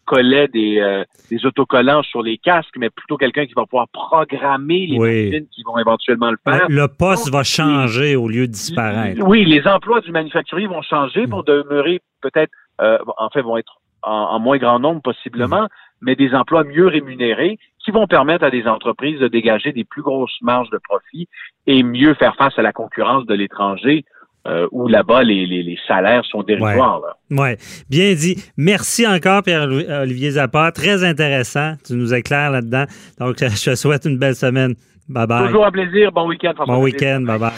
[0.06, 4.86] collait des, euh, des autocollants sur les casques, mais plutôt quelqu'un qui va pouvoir programmer
[4.86, 6.68] les machines qui vont éventuellement le faire.
[6.70, 9.22] Le poste va changer au lieu de disparaître.
[9.26, 13.82] Oui, les emplois du manufacturier vont changer pour demeurer peut-être, euh, en fait, vont être
[14.04, 15.70] en, moins grand nombre possiblement, mm.
[16.02, 20.02] mais des emplois mieux rémunérés qui vont permettre à des entreprises de dégager des plus
[20.02, 21.28] grosses marges de profit
[21.68, 24.06] et mieux faire face à la concurrence de l'étranger
[24.48, 27.02] euh, où là-bas, les, les, salaires sont dérisoires.
[27.32, 27.58] Oui, ouais.
[27.90, 28.38] bien dit.
[28.58, 30.72] Merci encore, Pierre-Olivier Zappa.
[30.72, 31.74] Très intéressant.
[31.86, 32.86] Tu nous éclaires là-dedans.
[33.20, 34.76] Donc, je te souhaite une belle semaine.
[35.10, 35.48] Bye-bye.
[35.48, 36.12] Toujours un plaisir.
[36.12, 36.76] Bon week-end, François.
[36.76, 37.22] Bon week-end.
[37.22, 37.52] Bye-bye.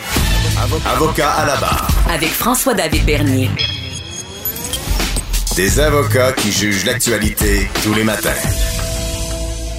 [0.93, 1.87] Avocat à la barre.
[2.13, 3.49] Avec François-David Bernier.
[5.55, 8.29] Des avocats qui jugent l'actualité tous les matins.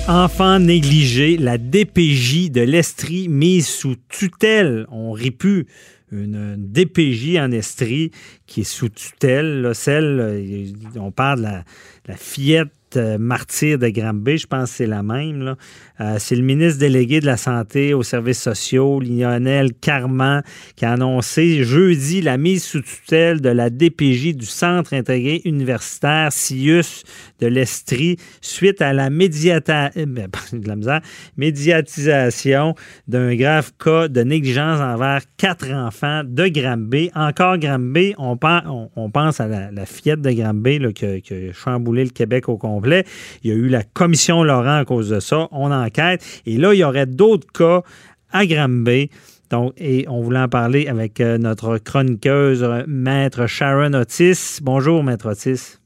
[0.08, 4.86] Enfant négligé, la DPJ de l'Estrie mise sous tutelle.
[4.90, 5.66] On rit plus
[6.12, 8.10] une, DPJ en Estrie
[8.46, 10.66] qui est sous tutelle, celle, euh,
[10.96, 11.64] on parle de la,
[12.06, 15.56] la fillette martyr de Granby, je pense que c'est la même.
[16.00, 20.42] Euh, c'est le ministre délégué de la Santé aux services sociaux, Lionel Carman,
[20.76, 26.32] qui a annoncé jeudi la mise sous tutelle de la DPJ du Centre intégré universitaire
[26.32, 27.02] CIUS
[27.40, 30.28] de l'Estrie suite à la, euh, ben,
[31.36, 32.74] médiatisation
[33.08, 37.10] d'un grave cas de négligence envers quatre enfants de Granby.
[37.14, 42.56] Encore Granby, on, pense à la, fillette de Granby qui, a, chamboulé le Québec au
[42.78, 43.04] complet
[43.42, 45.48] il y a eu la commission Laurent à cause de ça.
[45.50, 46.24] On enquête.
[46.46, 47.82] Et là, il y aurait d'autres cas
[48.32, 49.10] à Granby.
[49.50, 54.60] Donc, et on voulait en parler avec euh, notre chroniqueuse, euh, Maître Sharon Otis.
[54.62, 55.78] Bonjour, Maître Otis.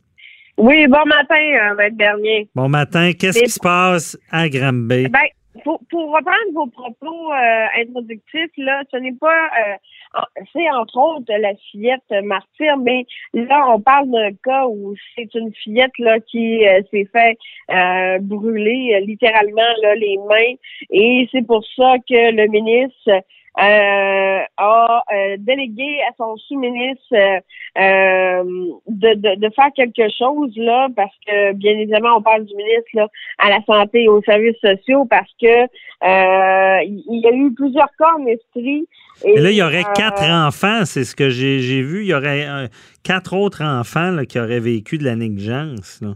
[0.59, 2.49] Oui, bon matin, euh, Maître Bernier.
[2.55, 3.13] Bon matin.
[3.19, 5.09] Qu'est-ce qui se passe à Granby?
[5.09, 5.21] Ben,
[5.65, 7.33] pour, reprendre vos propos
[7.79, 9.79] introductifs, là, ce n'est pas
[10.15, 15.35] ah, c'est entre autres la fillette martyr, mais là, on parle d'un cas où c'est
[15.35, 17.39] une fillette là qui euh, s'est fait
[17.71, 20.55] euh, brûler euh, littéralement là, les mains.
[20.91, 23.21] Et c'est pour ça que le ministre euh,
[23.57, 28.45] a euh, délégué à son sous-ministre euh,
[28.89, 32.91] de, de, de, faire quelque chose là, parce que bien évidemment on parle du ministre
[32.95, 35.67] là, à la santé et aux services sociaux parce que
[36.05, 38.89] il y a eu plusieurs cas en esprit.
[39.25, 42.01] Et, là, il y aurait quatre enfants, c'est ce que j'ai vu.
[42.03, 42.69] Il y aurait
[43.05, 46.01] quatre autres enfants là, qui auraient vécu de la négligence.
[46.01, 46.15] Là.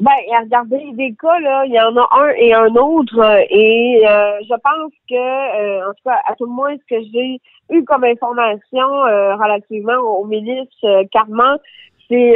[0.00, 0.10] Ben,
[0.42, 3.18] regardez, des cas, là, il y en a un et un autre.
[3.18, 6.96] Euh, et euh, je pense que, euh, en tout cas, à tout le moins, ce
[6.96, 11.58] que j'ai eu comme information relativement au ministre Carman,
[12.08, 12.34] c'est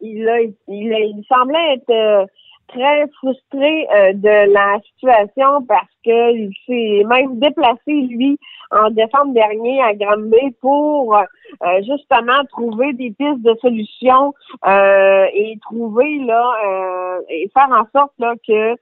[0.00, 2.26] il, a, il, il semblait être
[2.68, 8.38] très frustré de la situation parce qu'il s'est même déplacé, lui,
[8.70, 14.34] en décembre dernier à Granby pour euh, justement trouver des pistes de solutions
[14.66, 18.74] euh, et trouver là euh, et faire en sorte là que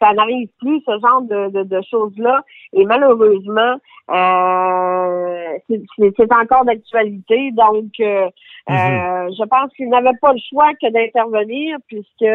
[0.00, 3.76] ça n'arrive plus ce genre de, de, choses là et malheureusement
[6.18, 8.30] c'est encore d'actualité donc mm-hmm.
[8.68, 12.26] je pense qu'il n'avait pas le choix que d'intervenir puisque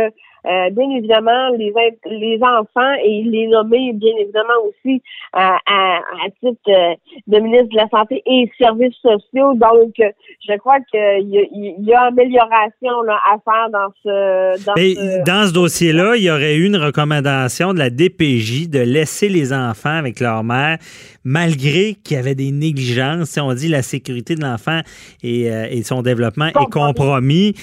[0.46, 1.74] euh, bien évidemment, les,
[2.06, 6.96] les enfants et les nommer, bien évidemment, aussi euh, à, à, titre euh,
[7.28, 9.54] de ministre de la Santé et Services sociaux.
[9.54, 14.66] Donc, je crois qu'il y, y, a amélioration là, à faire dans ce...
[14.66, 18.80] Dans ce, dans ce dossier-là, il y aurait eu une recommandation de la DPJ de
[18.80, 20.78] laisser les enfants avec leur mère,
[21.24, 23.30] malgré qu'il y avait des négligences.
[23.30, 24.82] Si on dit la sécurité de l'enfant
[25.24, 27.56] et, et, son développement est compromis.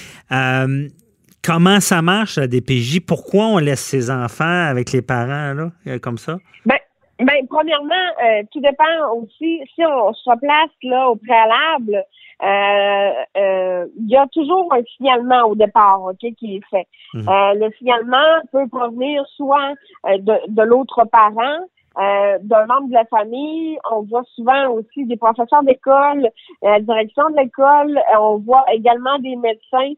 [1.42, 3.00] Comment ça marche, la DPJ?
[3.00, 6.36] Pourquoi on laisse ses enfants avec les parents, là, euh, comme ça?
[6.66, 6.76] Ben,
[7.18, 12.04] ben premièrement, euh, tout dépend aussi, si on se place là au préalable,
[12.42, 16.86] euh, il y a toujours un signalement au départ, OK, qui est fait.
[17.14, 17.24] Mhm.
[17.26, 19.74] le signalement peut provenir soit
[20.06, 21.58] de, de l'autre parent,
[22.00, 23.78] euh, d'un membre de la famille.
[23.90, 26.30] On voit souvent aussi des professeurs d'école, euh,
[26.62, 27.98] la direction de l'école.
[27.98, 29.92] Euh, on voit également des médecins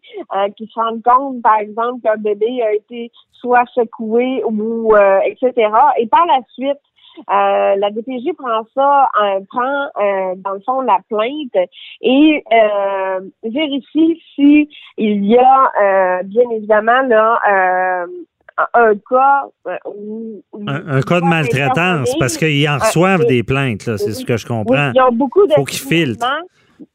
[0.57, 5.71] qui se rendent compte, par exemple, qu'un bébé a été soit secoué ou etc.
[5.99, 6.81] Et par la suite,
[7.31, 9.09] euh, la DPJ prend ça,
[9.51, 9.89] prend
[10.37, 11.69] dans le fond la plainte
[12.01, 12.45] et
[13.43, 18.07] vérifie si y a bien évidemment là
[18.75, 19.77] un cas euh,
[20.67, 24.47] un, cas de maltraitance parce qu'ils en reçoivent des plaintes, là, c'est ce que je
[24.47, 24.91] comprends.
[24.95, 26.27] il y a beaucoup de faut qu'ils filtrent.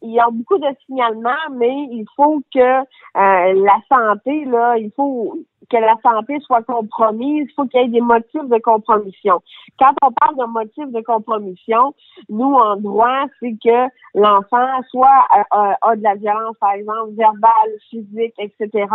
[0.01, 2.83] Il y a beaucoup de signalements, mais il faut que euh,
[3.15, 5.37] la santé, là, il faut
[5.69, 9.41] que la santé soit compromise, il faut qu'il y ait des motifs de compromission.
[9.79, 11.93] Quand on parle de motifs de compromission,
[12.29, 17.71] nous, en droit, c'est que l'enfant soit euh, a de la violence, par exemple, verbale,
[17.89, 18.87] physique, etc.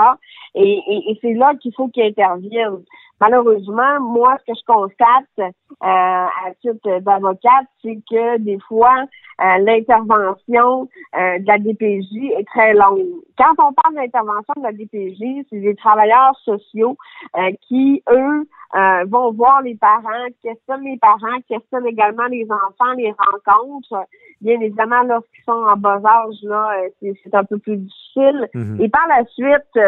[0.55, 2.83] Et, c'est là qu'il faut qu'il intervienne.
[3.23, 5.47] Malheureusement, moi, ce que je constate euh,
[5.81, 9.05] à titre d'avocate, c'est que des fois,
[9.41, 13.07] euh, l'intervention euh, de la DPJ est très longue.
[13.39, 16.97] Quand on parle d'intervention de la DPJ, c'est des travailleurs sociaux
[17.69, 18.49] qui, eux,
[19.07, 24.05] vont voir les parents, questionnent les parents, questionnent également les enfants, les rencontres.
[24.41, 28.49] Bien évidemment, lorsqu'ils sont en bas âge, là, c'est un peu plus difficile.
[28.53, 28.83] Mm-hmm.
[28.83, 29.79] Et par la suite,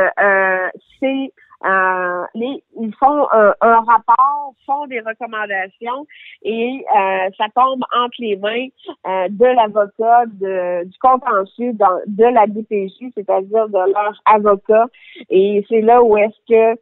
[1.01, 1.33] c'est
[1.64, 6.07] euh, les, ils font un, rapport, font des recommandations
[6.42, 8.66] et euh, ça tombe entre les mains
[9.07, 14.87] euh, de l'avocat du contentieux de la DPJ, c'est-à-dire de leur avocat.
[15.31, 16.79] Et c'est là où est-ce que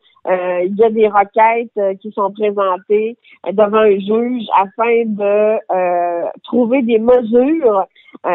[0.64, 3.16] il y a des requêtes qui sont présentées
[3.52, 7.86] devant un juge afin de trouver des mesures,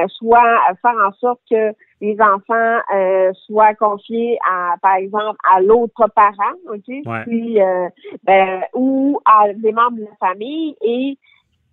[0.08, 6.08] soit faire en sorte que les enfants euh, soient confiés à, par exemple, à l'autre
[6.16, 7.90] parent, ok, puis euh,
[8.24, 10.76] ben, ou à des membres de la famille.
[10.82, 11.18] Et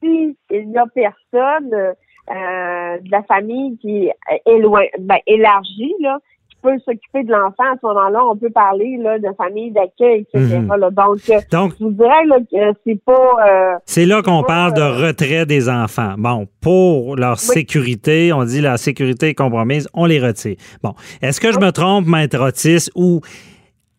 [0.03, 4.11] si il n'y a personne euh, de la famille qui
[4.47, 6.19] est loin, ben, élargie, là,
[6.65, 10.59] peut s'occuper de l'enfant à ce moment-là, on peut parler là, de famille d'accueil, etc.
[10.59, 10.69] Mhm.
[10.69, 13.37] Donc, euh, Donc, je vous dirais là, que c'est pas.
[13.47, 16.15] Euh, c'est là qu'on parle de euh, retrait des enfants.
[16.17, 20.57] Bon, pour leur sécurité, on dit la sécurité est compromise, on les retire.
[20.83, 23.21] Bon, est-ce que je me trompe, maître Otis, ou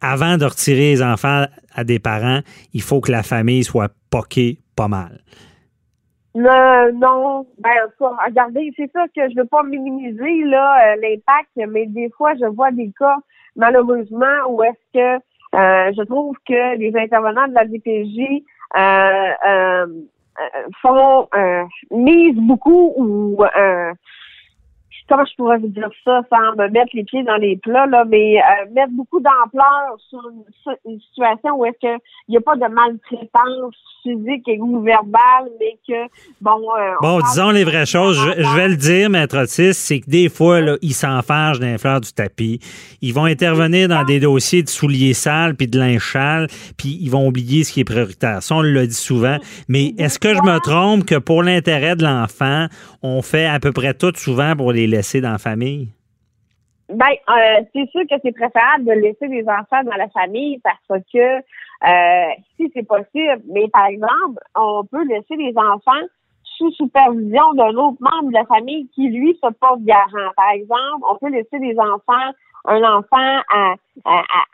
[0.01, 2.39] avant de retirer les enfants à des parents,
[2.73, 5.19] il faut que la famille soit poquée pas mal?
[6.35, 7.71] Non, non, ben
[8.25, 12.45] regardez, c'est ça que je veux pas minimiser là euh, l'impact, mais des fois je
[12.45, 13.15] vois des cas
[13.55, 15.15] malheureusement où est-ce que
[15.55, 18.43] euh, je trouve que les intervenants de la DPJ
[18.75, 19.85] euh,
[20.81, 21.29] font
[21.91, 23.41] mise beaucoup ou
[25.07, 28.05] comment je pourrais vous dire ça sans me mettre les pieds dans les plats, là,
[28.07, 30.19] mais euh, mettre beaucoup d'ampleur sur
[30.85, 31.97] une, situation où est-ce qu'il
[32.29, 36.09] n'y a pas de maltraitance physique et ou verbale, mais que,
[36.41, 36.61] bon...
[36.77, 38.17] Euh, bon, disons les vraies choses.
[38.17, 42.01] Je, vais le dire, maître Otis, c'est que des fois, là, ils s'enfargent d'un fleur
[42.01, 42.59] du tapis.
[43.01, 47.09] Ils vont intervenir dans des dossiers de souliers sales puis de linge sale, puis ils
[47.09, 48.41] vont oublier ce qui est prioritaire.
[48.41, 49.37] Ça, on le dit souvent.
[49.67, 52.67] Mais est-ce que je me trompe que pour l'intérêt de l'enfant,
[53.03, 54.87] on fait à peu près tout souvent pour les
[55.21, 55.89] dans la famille?
[56.89, 61.01] Ben, euh, c'est sûr que c'est préférable de laisser des enfants dans la famille parce
[61.11, 66.05] que euh, si c'est possible, mais par exemple, on peut laisser les enfants
[66.57, 70.31] sous supervision d'un autre membre de la famille qui, lui, se porte garant.
[70.35, 72.31] Par exemple, on peut laisser des enfants,
[72.65, 73.75] un enfant à,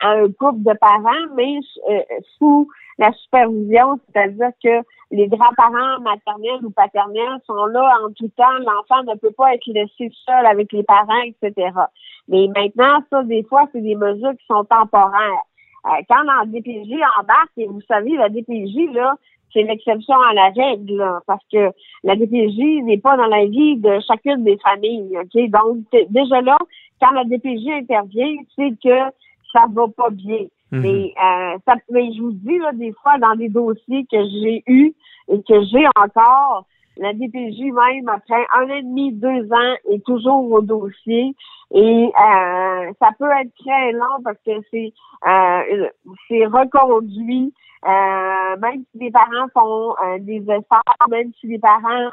[0.00, 1.58] un couple de parents, mais
[1.90, 2.00] euh,
[2.38, 2.68] sous
[3.02, 8.58] la supervision, c'est-à-dire que les grands-parents maternels ou paternels sont là en tout temps.
[8.60, 11.70] L'enfant ne peut pas être laissé seul avec les parents, etc.
[12.28, 15.42] Mais maintenant, ça, des fois, c'est des mesures qui sont temporaires.
[15.86, 19.16] Euh, quand la DPJ embarque, et vous savez, la DPJ, là,
[19.52, 21.72] c'est l'exception à la règle, parce que
[22.04, 25.18] la DPJ n'est pas dans la vie de chacune des familles.
[25.34, 26.56] Donc, déjà là,
[27.00, 29.12] quand la DPJ intervient, c'est que
[29.52, 30.46] ça va pas bien.
[30.72, 30.80] Mhm.
[30.80, 34.62] Mais, euh, ça, mais je vous dis, là, des fois, dans des dossiers que j'ai
[34.66, 34.94] eus
[35.28, 40.04] et que j'ai encore, la DPJ même, après un an et demi, deux ans, est
[40.04, 41.34] toujours au dossier.
[41.74, 44.92] Et euh, ça peut être très long parce que c'est
[45.26, 45.88] euh,
[46.28, 47.54] c'est reconduit.
[47.84, 52.10] Euh, même si les parents font des efforts, même si les parents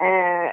[0.00, 0.46] euh,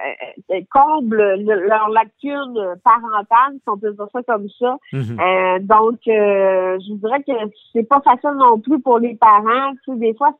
[0.51, 4.77] euh, comblent leur lacune parentale, si on peut dire ça comme ça.
[4.91, 5.19] Mhm.
[5.19, 7.31] euh, donc, euh, je dirais que
[7.71, 9.73] c'est pas facile non plus pour les parents.
[9.83, 10.31] Tu des fois,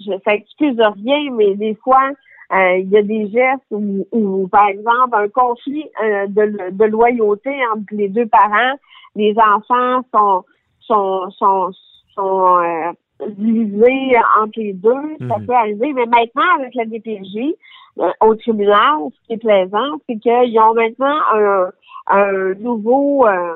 [0.00, 2.10] je, ça excuse rien, mais des fois,
[2.52, 7.84] euh, il y a des gestes où, par exemple, un conflit de, de, loyauté entre
[7.92, 8.76] les deux parents,
[9.16, 10.44] les enfants sont
[10.80, 11.70] sont sont,
[12.14, 12.94] sont
[13.30, 15.46] divisés entre les deux, ça mhm.
[15.46, 15.92] peut arriver.
[15.92, 17.54] Mais maintenant, avec la DPJ,
[17.98, 21.70] euh, au tribunal, ce qui est plaisant, c'est qu'ils ont maintenant un,
[22.08, 23.54] un nouveau, euh,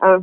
[0.00, 0.18] un,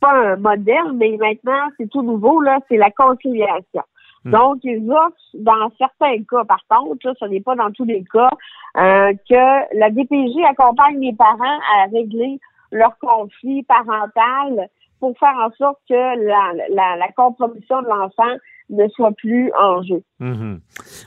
[0.00, 3.82] pas un modèle, mais maintenant, c'est tout nouveau, là, c'est la conciliation.
[4.24, 4.30] Hmm.
[4.30, 8.04] Donc, ils offrent, dans certains cas, par contre, là, ce n'est pas dans tous les
[8.04, 8.30] cas,
[8.78, 12.38] euh, que la DPJ accompagne les parents à régler
[12.72, 14.68] leur conflit parental
[15.00, 18.36] pour faire en sorte que la, la, la compromission de l'enfant
[18.70, 20.02] ne soit plus en jeu.
[20.20, 20.60] Mhm.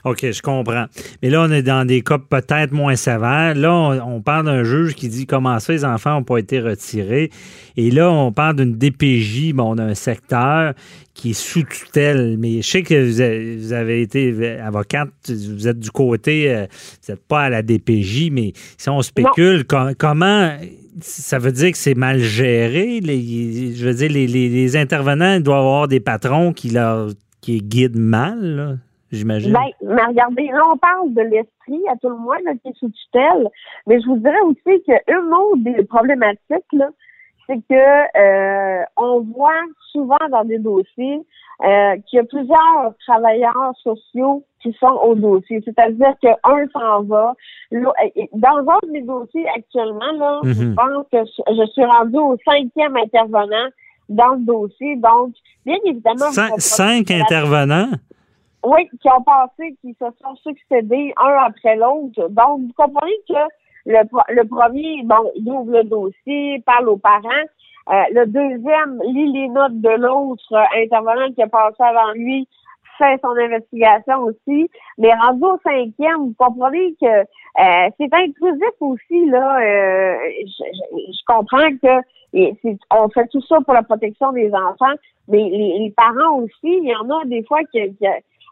[0.04, 0.86] OK, je comprends.
[1.22, 3.54] Mais là, on est dans des cas peut-être moins sévères.
[3.54, 3.72] Là,
[4.06, 7.30] on, parle d'un juge qui dit comment ça, les enfants n'ont pas été retirés?
[7.76, 10.74] Et là, on parle d'une DPJ, bon, d'un secteur
[11.14, 12.36] qui est sous tutelle.
[12.38, 16.66] Mais je sais que vous avez, été avocate, vous êtes du côté, euh,
[17.06, 19.64] vous n'êtes pas à la DPJ, mais si on spécule,
[19.98, 20.50] comment
[21.00, 23.00] ça veut dire que c'est mal géré.
[23.02, 27.08] je veux dire, les, les, intervenants doivent avoir des patrons qui leur
[27.40, 28.78] qui guident mal,
[29.12, 29.52] j'imagine.
[29.52, 32.90] Ben, mais regardez, là, on parle de l'esprit, à tout le moins, qui est sous
[32.90, 33.48] tutelle.
[33.86, 36.88] Mais je vous dirais aussi qu'une autre des problématiques, là,
[37.46, 39.52] c'est que euh, on voit
[39.92, 41.20] souvent dans des dossiers
[41.62, 45.62] euh, qu'il y a plusieurs travailleurs sociaux qui sont au dossier.
[45.64, 47.34] C'est-à-dire qu'un s'en va.
[47.70, 50.74] Dans un de mes dossiers actuellement, là, je mhm.
[50.74, 53.68] pense que je suis rendue au cinquième intervenant
[54.08, 54.96] dans le dossier.
[54.96, 55.34] Donc,
[55.64, 56.30] bien évidemment...
[56.58, 57.90] cinq intervenants?
[58.64, 62.28] Oui, qui ont passé, qui se sont succédés un après l'autre.
[62.30, 63.34] Donc, vous comprenez que
[63.86, 63.98] le,
[64.34, 67.46] le premier, bon, il ouvre le dossier, parle aux parents.
[67.90, 72.48] Euh, le deuxième lit les notes de l'autre euh, intervenant qui a passé avant lui,
[72.96, 74.70] fait son investigation aussi.
[74.96, 79.58] Mais rendu au cinquième, vous comprenez que euh, c'est intrusif aussi, là.
[79.60, 84.94] je, comprends que on fait tout ça pour la protection des enfants,
[85.28, 87.80] mais les, parents aussi, il y en a des fois qui,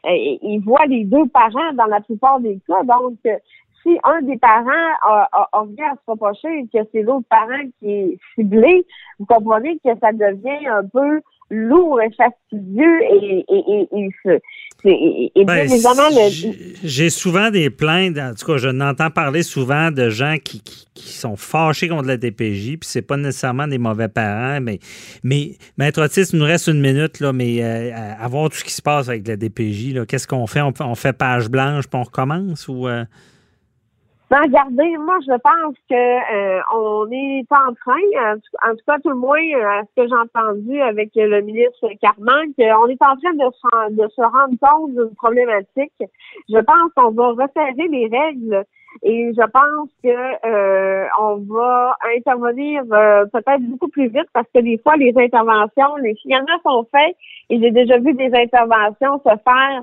[0.05, 2.83] ils voient les deux parents dans la plupart des cas.
[2.83, 3.19] Donc,
[3.83, 4.71] si un des parents
[5.03, 8.87] a, a, a à se reprocher et que c'est l'autre parent qui est ciblé,
[9.19, 11.21] vous comprenez que ça devient un peu
[11.53, 15.69] lourd et fastidieux et, et, et, et, ben,
[16.83, 21.13] J'ai souvent des plaintes, en tout cas, je n'entends parler souvent de gens qui, qui,
[21.13, 24.79] sont fâchés contre la DPJ, puis c'est pas nécessairement des mauvais parents, mais,
[25.23, 28.73] mais Maître Otis, il nous reste une minute, là, mais euh, avant tout ce qui
[28.73, 30.63] se passe avec la DPJ, qu'est-ce qu'on fait?
[30.63, 32.89] On, fait page blanche, puis on recommence ou...
[32.89, 33.05] Euh?
[34.33, 38.33] Ben, regardez, moi, je pense que euh, on est en train,
[38.67, 41.87] en tout cas, tout le moins, euh, à ce que j'ai entendu avec le ministre
[42.01, 45.93] Carman, qu'on est en train de se, se rendre compte d'une problématique.
[46.49, 48.65] Je pense qu'on va resserrer les règles
[49.03, 52.85] et je pense que euh, on va intervenir
[53.31, 57.15] peut-être beaucoup plus vite parce que des fois, les interventions, les signalements sont faits
[57.51, 59.83] et j'ai déjà vu des interventions se faire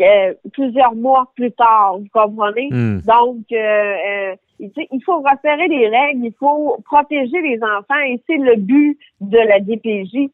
[0.00, 2.68] euh, plusieurs mois plus tard, vous comprenez?
[2.70, 3.00] Hmm.
[3.00, 8.36] Donc, euh, euh, il faut resserrer les règles, il faut protéger les enfants et c'est
[8.36, 10.30] le but de la DPJ.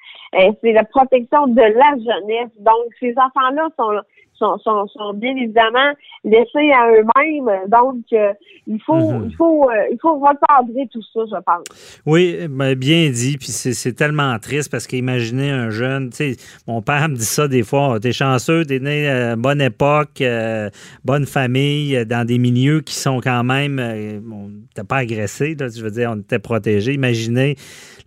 [0.63, 2.51] c'est la protection de la jeunesse.
[2.59, 4.01] Donc, ces enfants-là sont
[4.39, 5.93] sont, sont, sont, bien évidemment
[6.25, 7.69] laissés à eux-mêmes.
[7.69, 8.33] Donc, euh,
[8.67, 9.29] il faut, mhm.
[9.31, 12.01] il faut, euh, il faut recadrer tout ça, je pense.
[12.07, 13.37] Oui, ben, bien dit.
[13.39, 17.49] Puis c'est tellement triste parce qu'imaginez un jeune, tu sais, mon père me dit ça
[17.49, 20.23] des fois, t'es chanceux, t'es né à euh, bonne époque,
[21.05, 23.79] bonne famille, dans des milieux qui sont quand même,
[24.31, 26.95] on n'était pas agressé, là, je veux dire, on était protégé.
[26.95, 27.57] Imaginez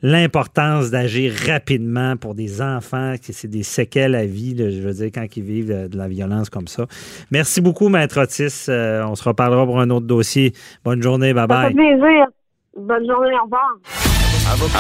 [0.02, 5.10] l'importance d'agir rapidement pour des enfants, que c'est des séquelles à vie, je veux dire,
[5.14, 6.86] quand ils vivent de, la violence comme ça.
[7.32, 8.66] Merci beaucoup, Maître Otis.
[8.70, 10.54] Euh, on se reparlera pour un autre dossier.
[10.84, 11.64] Bonne journée, bye bye.
[11.64, 12.26] Ça fait plaisir.
[12.78, 13.78] Bonne journée, au revoir.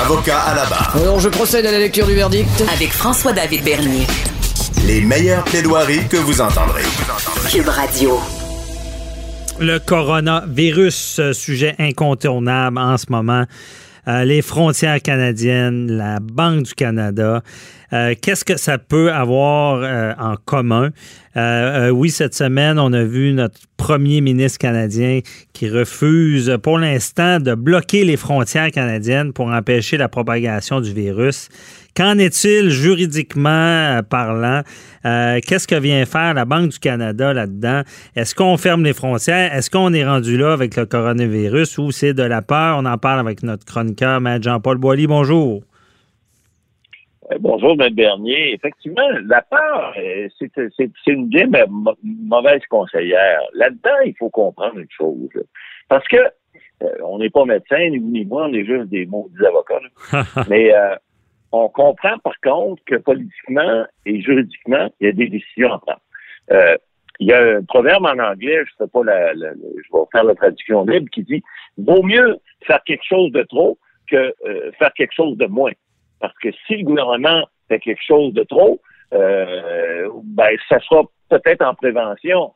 [0.03, 0.95] Avocat à la barre.
[0.95, 2.63] Alors, je procède à la lecture du verdict.
[2.73, 4.07] Avec François-David Bernier.
[4.87, 6.83] Les meilleures plaidoiries que vous entendrez.
[7.51, 8.17] Cube Radio.
[9.59, 13.43] Le coronavirus, euh, sujet incontournable en ce moment.
[14.09, 17.43] Euh, les frontières canadiennes, la Banque du Canada.
[17.93, 20.89] Euh, qu'est-ce que ça peut avoir euh, en commun?
[21.93, 25.21] oui, cette semaine, on a vu notre premier ministre canadien
[25.53, 31.47] qui refuse pour l'instant de bloquer les frontières canadiennes pour empêcher la propagation du virus.
[31.95, 34.61] Qu'en est-il juridiquement euh, parlant?
[35.05, 37.81] Euh, qu'est-ce que vient faire la Banque du Canada là-dedans?
[38.15, 39.53] Est-ce qu'on ferme les frontières?
[39.53, 42.77] Est-ce qu'on est rendu là avec le coronavirus ou c'est de la peur?
[42.77, 44.41] On en parle avec notre chroniqueur, M.
[44.41, 45.07] Jean-Paul Boilly.
[45.07, 45.61] Bonjour.
[47.31, 47.93] Euh, bonjour, M.
[47.93, 48.53] Bernier.
[48.53, 49.93] Effectivement, la peur,
[50.37, 51.47] c'est une bien
[52.03, 53.41] mauvaise conseillère.
[53.53, 55.29] Là-dedans, il faut comprendre une chose.
[55.87, 56.17] Parce que
[57.03, 59.81] on n'est pas médecin, ni vous ni moi, on est juste des maudits avocats.
[60.49, 60.71] Mais
[61.51, 66.01] on comprend par contre que politiquement et juridiquement, il y a des décisions à prendre.
[66.51, 66.77] Euh,
[67.19, 70.35] il y a un proverbe en anglais, je sais pas la, je vais faire la
[70.35, 71.43] traduction libre, qui dit
[71.77, 73.77] vaut mieux faire quelque chose de trop
[74.09, 75.73] que euh, faire quelque chose de moins.
[76.19, 78.79] Parce que si le gouvernement fait quelque chose de trop,
[79.13, 82.53] euh, ben ça sera peut-être en prévention.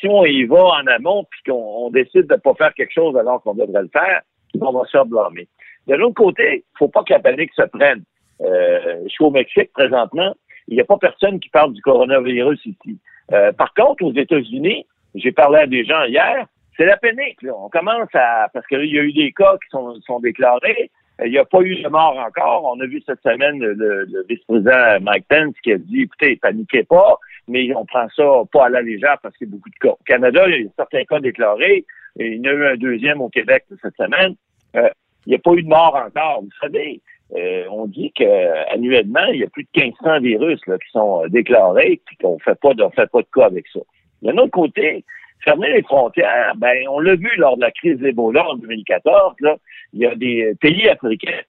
[0.00, 3.42] Si on y va en amont puis qu'on décide de pas faire quelque chose alors
[3.42, 4.22] qu'on devrait le faire,
[4.60, 5.48] on va se blâmer.
[5.86, 8.02] De l'autre côté, faut pas que la panique se prenne.
[8.42, 10.34] Euh, je suis au Mexique présentement.
[10.68, 12.98] Il n'y a pas personne qui parle du coronavirus ici.
[13.32, 17.42] Euh, par contre, aux États-Unis, j'ai parlé à des gens hier, c'est la panique.
[17.42, 17.52] Là.
[17.56, 18.48] On commence à...
[18.52, 20.90] Parce qu'il y a eu des cas qui sont, sont déclarés.
[21.24, 22.64] Il n'y a pas eu de mort encore.
[22.64, 27.18] On a vu cette semaine le, vice-président Mike Pence qui a dit, écoutez, paniquez pas,
[27.46, 29.90] mais on prend ça pas à la légère parce qu'il y a beaucoup de cas.
[29.90, 31.84] Au Canada, il y a certains cas déclarés.
[32.16, 34.34] Il y en a eu un deuxième au Québec cette semaine.
[34.76, 34.88] Euh,
[35.26, 36.42] il n'y a pas eu de mort encore.
[36.42, 37.02] Vous savez,
[37.36, 41.28] euh, on dit qu'annuellement, il y a plus de 1500 virus là, qui sont euh,
[41.28, 43.80] déclarés et qu'on fait pas de, fait pas de cas avec ça.
[44.22, 45.04] D'un autre côté,
[45.44, 49.56] fermer les frontières, ben on l'a vu lors de la crise d'Ebola en 2014, là,
[49.92, 51.40] il y a des pays africains,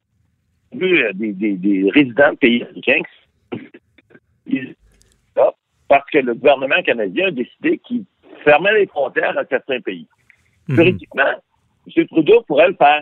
[0.73, 3.01] vu euh, des, des, des résidents de pays africains
[5.91, 8.05] parce que le gouvernement canadien a décidé qu'il
[8.45, 10.07] fermait les frontières à certains pays.
[10.69, 10.75] Mmh.
[10.75, 11.33] Juridiquement,
[11.85, 12.07] M.
[12.07, 13.01] Trudeau pourrait le faire.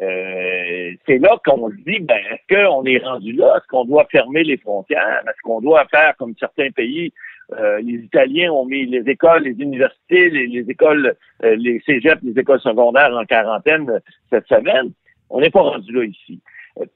[0.00, 3.56] Euh, c'est là qu'on se dit, ben, est-ce qu'on est rendu là?
[3.56, 5.22] Est-ce qu'on doit fermer les frontières?
[5.26, 7.12] Est-ce qu'on doit faire comme certains pays?
[7.58, 12.38] Euh, les Italiens ont mis les écoles, les universités, les, écoles, euh, les cégeps, les
[12.38, 14.92] écoles secondaires en quarantaine cette semaine?
[15.28, 16.40] On n'est pas rendu là ici.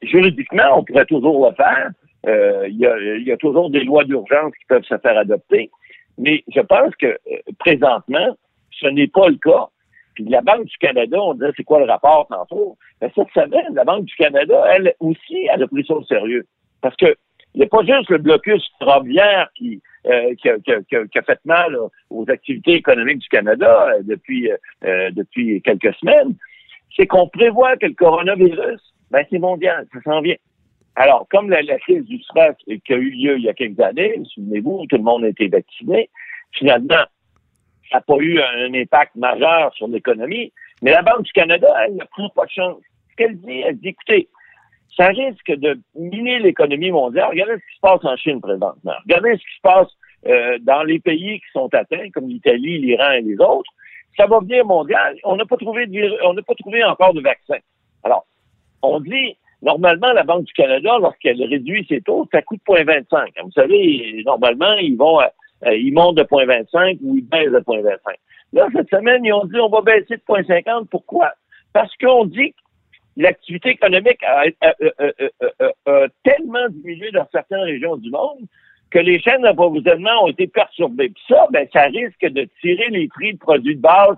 [0.02, 1.90] juridiquement, on pourrait toujours le faire.
[2.26, 5.70] Il y, a, y, a, toujours des lois d'urgence qui peuvent se faire adopter.
[6.16, 7.18] Mais je pense que
[7.58, 8.36] présentement,
[8.70, 9.68] ce n'est pas le cas.
[10.14, 12.76] Puis la Banque du Canada, on disait c'est quoi le rapport tantôt?
[13.00, 16.46] Mais cette semaine, la Banque du Canada, elle aussi, elle a pris ça au sérieux.
[16.80, 17.16] Parce que
[17.54, 21.22] il n'y a pas juste le blocus ferroviaire qui, euh, qui, a, qui, qui, a,
[21.22, 21.76] fait mal
[22.10, 24.50] aux activités économiques du Canada euh, depuis,
[24.84, 26.34] euh, depuis quelques semaines.
[26.96, 30.36] C'est qu'on prévoit que le coronavirus, ben, c'est mondial, ça s'en vient.
[30.96, 34.20] Alors, comme la, crise du stress qui a eu lieu il y a quelques années,
[34.34, 36.08] souvenez-vous, tout le monde a été vacciné,
[36.52, 37.04] finalement,
[37.90, 40.52] ça n'a pas eu un impact majeur sur l'économie.
[40.82, 42.82] Mais la Banque du Canada, elle ne prend pas de chance.
[43.10, 44.28] Ce qu'elle dit, elle dit, écoutez,
[44.96, 47.30] ça risque de miner l'économie mondiale.
[47.30, 48.94] Regardez ce qui se passe en Chine présentement.
[49.04, 49.88] Regardez ce qui se passe
[50.26, 53.70] euh, dans les pays qui sont atteints, comme l'Italie, l'Iran et les autres.
[54.16, 55.16] Ça va venir mondial.
[55.24, 57.58] On n'a pas trouvé de, on n'a pas trouvé encore de vaccin.
[58.04, 58.26] Alors,
[58.82, 63.42] on dit, normalement, la Banque du Canada, lorsqu'elle réduit ses taux, ça coûte 0,25.
[63.42, 65.20] Vous savez, normalement, ils vont
[65.66, 67.96] euh, ils montent de 0,25 ou ils baissent de 0,25.
[68.52, 70.86] Là, cette semaine, ils ont dit on va baisser de 0,50.
[70.86, 71.32] Pourquoi?
[71.72, 72.56] Parce qu'on dit que
[73.16, 74.44] l'activité économique a,
[76.22, 78.46] tellement diminué dans certaines régions du monde
[78.90, 81.08] que les chaînes d'approvisionnement ont été perturbées.
[81.08, 84.16] Puis ça, ben, ça risque de tirer les prix de produits de base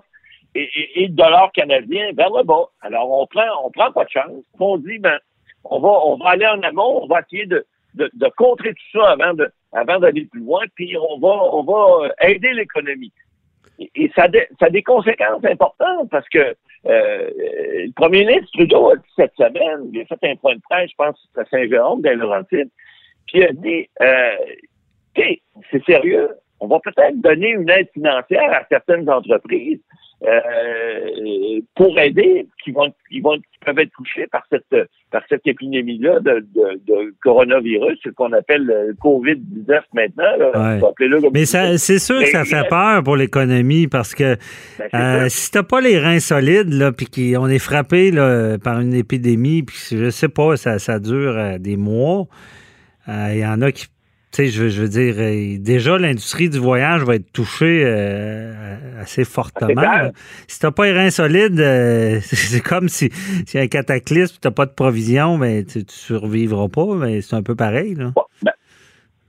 [0.53, 2.65] et, de dollars canadiens vers le bas.
[2.81, 4.43] Alors, on prend, on prend pas de chance.
[4.59, 5.17] On dit, ben,
[5.63, 8.99] on va, on va aller en amont, on va essayer de, de, de contrer tout
[8.99, 13.11] ça avant de, avant d'aller plus loin, puis on va, on va aider l'économie.
[13.79, 14.27] Et, ça,
[14.59, 16.55] ça a des conséquences importantes parce que
[16.85, 20.61] euh, le premier ministre Trudeau a dit cette semaine, il a fait un point de
[20.61, 22.69] presse, je pense, à Saint-Jérôme, dans Laurentides,
[23.27, 24.35] puis il a dit, euh,
[25.71, 29.81] c'est sérieux, on va peut-être donner une aide financière à certaines entreprises
[30.23, 35.45] euh, pour aider, qui vont, qui vont, qui peuvent être touchés par cette, par cette
[35.45, 40.23] épidémie-là de, de, de, coronavirus, ce qu'on appelle le COVID-19 maintenant.
[41.31, 44.37] Mais c'est sûr que ça fait peur pour l'économie parce que
[44.79, 48.79] ben, euh, si t'as pas les reins solides, là, puis qu'on est frappé là, par
[48.79, 52.25] une épidémie, puis je sais pas, ça, ça dure euh, des mois.
[53.07, 53.87] Euh, il y en a qui
[54.45, 60.11] je, je, veux dire, euh, déjà, l'industrie du voyage va être touchée euh, assez fortement.
[60.47, 63.09] Si t'as pas les reins solides, euh, c'est comme si,
[63.45, 67.21] si y a un cataclysme, t'as pas de provision, mais tu, tu survivras pas, mais
[67.21, 67.95] c'est un peu pareil.
[67.95, 68.11] Là.
[68.43, 68.51] Ben,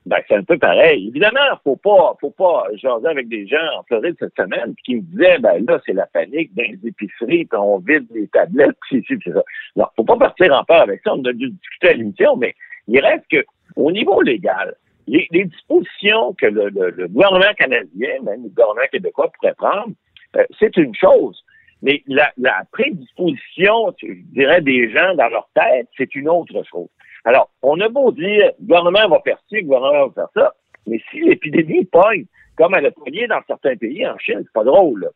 [0.09, 1.09] ben, c'est un peu pareil.
[1.09, 5.01] Évidemment, faut pas, faut pas jaser avec des gens en Floride cette semaine qui me
[5.03, 9.05] disaient, ben là, c'est la panique dans les épiceries, puis on vide les tablettes, puis
[9.07, 9.43] c'est ça.
[9.77, 11.15] Non, faut pas partir en peur avec ça.
[11.15, 12.55] On a dû discuter à l'émission, mais
[12.87, 13.45] il reste que,
[13.77, 14.75] au niveau légal,
[15.09, 19.93] les, dispositions que le, gouvernement canadien, même le gouvernement québécois pourrait prendre,
[20.37, 21.43] euh, c'est une chose.
[21.83, 22.33] Mais la,
[22.73, 26.89] prédisposition, je dirais, des gens dans leur tête, c'est une autre chose.
[27.25, 30.55] Alors, on a beau dire, le gouvernement va faire ci, le gouvernement va faire ça,
[30.87, 32.25] mais si l'épidémie pogne,
[32.57, 35.09] comme elle a pogné dans certains pays, en Chine, c'est pas drôle.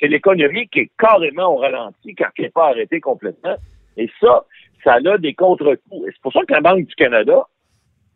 [0.00, 3.56] C'est l'économie qui est carrément au ralenti quand elle n'est pas arrêtée complètement.
[3.96, 4.44] Et ça,
[4.84, 6.08] ça a des contre-coups.
[6.08, 7.46] Et c'est pour ça que la Banque du Canada,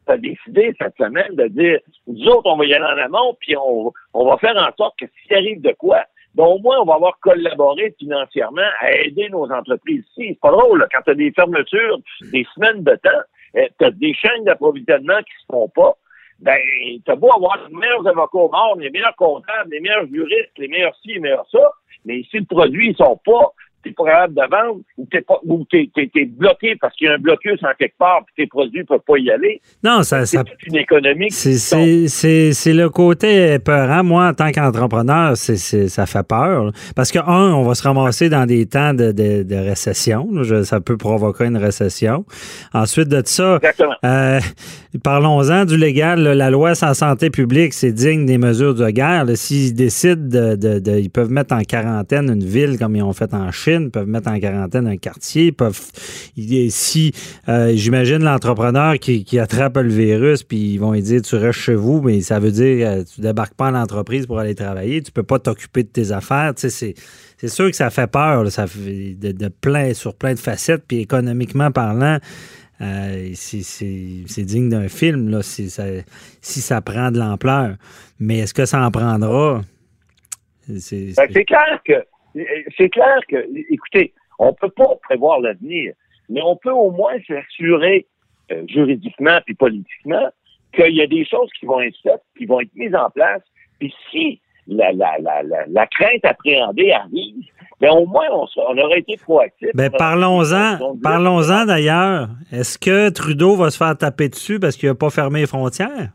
[0.06, 3.56] a décidé cette semaine de dire, nous autres, on va y aller en amont, puis
[3.56, 6.84] on, on va faire en sorte que s'il arrive de quoi, ben au moins, on
[6.84, 10.28] va avoir collaboré financièrement à aider nos entreprises ici.
[10.28, 11.98] C'est pas drôle, quand tu as des fermetures,
[12.32, 13.22] des semaines de temps,
[13.56, 15.94] euh, tu as des chaînes d'approvisionnement qui se font pas,
[16.38, 16.58] ben,
[17.04, 20.68] t'as beau avoir les meilleurs avocats au monde, les meilleurs comptables, les meilleurs juristes, les
[20.68, 21.70] meilleurs ci, les meilleurs ça,
[22.04, 23.52] mais si le produit, ils sont pas
[23.82, 25.90] t'es pas capable de vendre ou t'es pas ou t'es,
[26.26, 29.18] bloqué parce qu'il y a un blocus en quelque part puis tes produits peuvent pas
[29.18, 29.60] y aller.
[29.82, 31.30] Non, ça, c'est toute une économie.
[31.30, 34.04] C'est, c'est, c'est, c'est le côté peurant.
[34.04, 36.70] Moi, en tant qu'entrepreneur, c'est, c'est, ça fait peur.
[36.94, 40.28] Parce que, un, on va se ramasser dans des temps de, de, de récession.
[40.64, 42.24] ça peut provoquer une récession.
[42.72, 43.58] Ensuite de ça,
[44.04, 44.40] euh,
[45.02, 46.22] parlons-en du légal.
[46.22, 49.24] la loi sans santé publique, c'est digne des mesures de guerre.
[49.34, 53.12] S'ils décident de, de, de, Ils peuvent mettre en quarantaine une ville comme ils ont
[53.12, 55.80] fait en Chine peuvent mettre en quarantaine un quartier, peuvent
[56.70, 57.12] si
[57.48, 61.74] euh, j'imagine l'entrepreneur qui, attrape le virus, puis ils vont lui dire tu restes chez
[61.74, 65.12] vous, mais ça veut dire euh, tu débarques pas en entreprise pour aller travailler, tu
[65.12, 66.94] peux pas t'occuper de tes affaires, c'est
[67.48, 72.18] sûr que ça fait peur, ça de, plein sur plein de facettes, puis économiquement parlant.
[72.80, 75.84] Euh, c'est digne d'un film là, si ça,
[76.40, 77.76] si ça prend de l'ampleur.
[78.18, 79.62] Mais est-ce que ça en prendra?
[80.78, 81.94] C'est ben, clair que
[82.76, 83.36] c'est clair que,
[83.70, 85.92] écoutez, On peut pas prévoir l'avenir,
[86.28, 88.06] mais on peut au moins s'assurer
[88.50, 90.28] euh, juridiquement puis politiquement
[90.72, 93.42] qu'il y a des choses qui vont être faites, qui vont être mises en place.
[93.78, 97.44] Puis si la, la, la, la, crainte appréhendée arrive,
[97.80, 99.70] mais ben, au moins on, on aurait été proactif.
[99.74, 100.96] Ben, parlons-en.
[101.02, 102.28] Parlons-en d'ailleurs.
[102.52, 106.10] Est-ce que Trudeau va se faire taper dessus parce qu'il n'a pas fermé les frontières?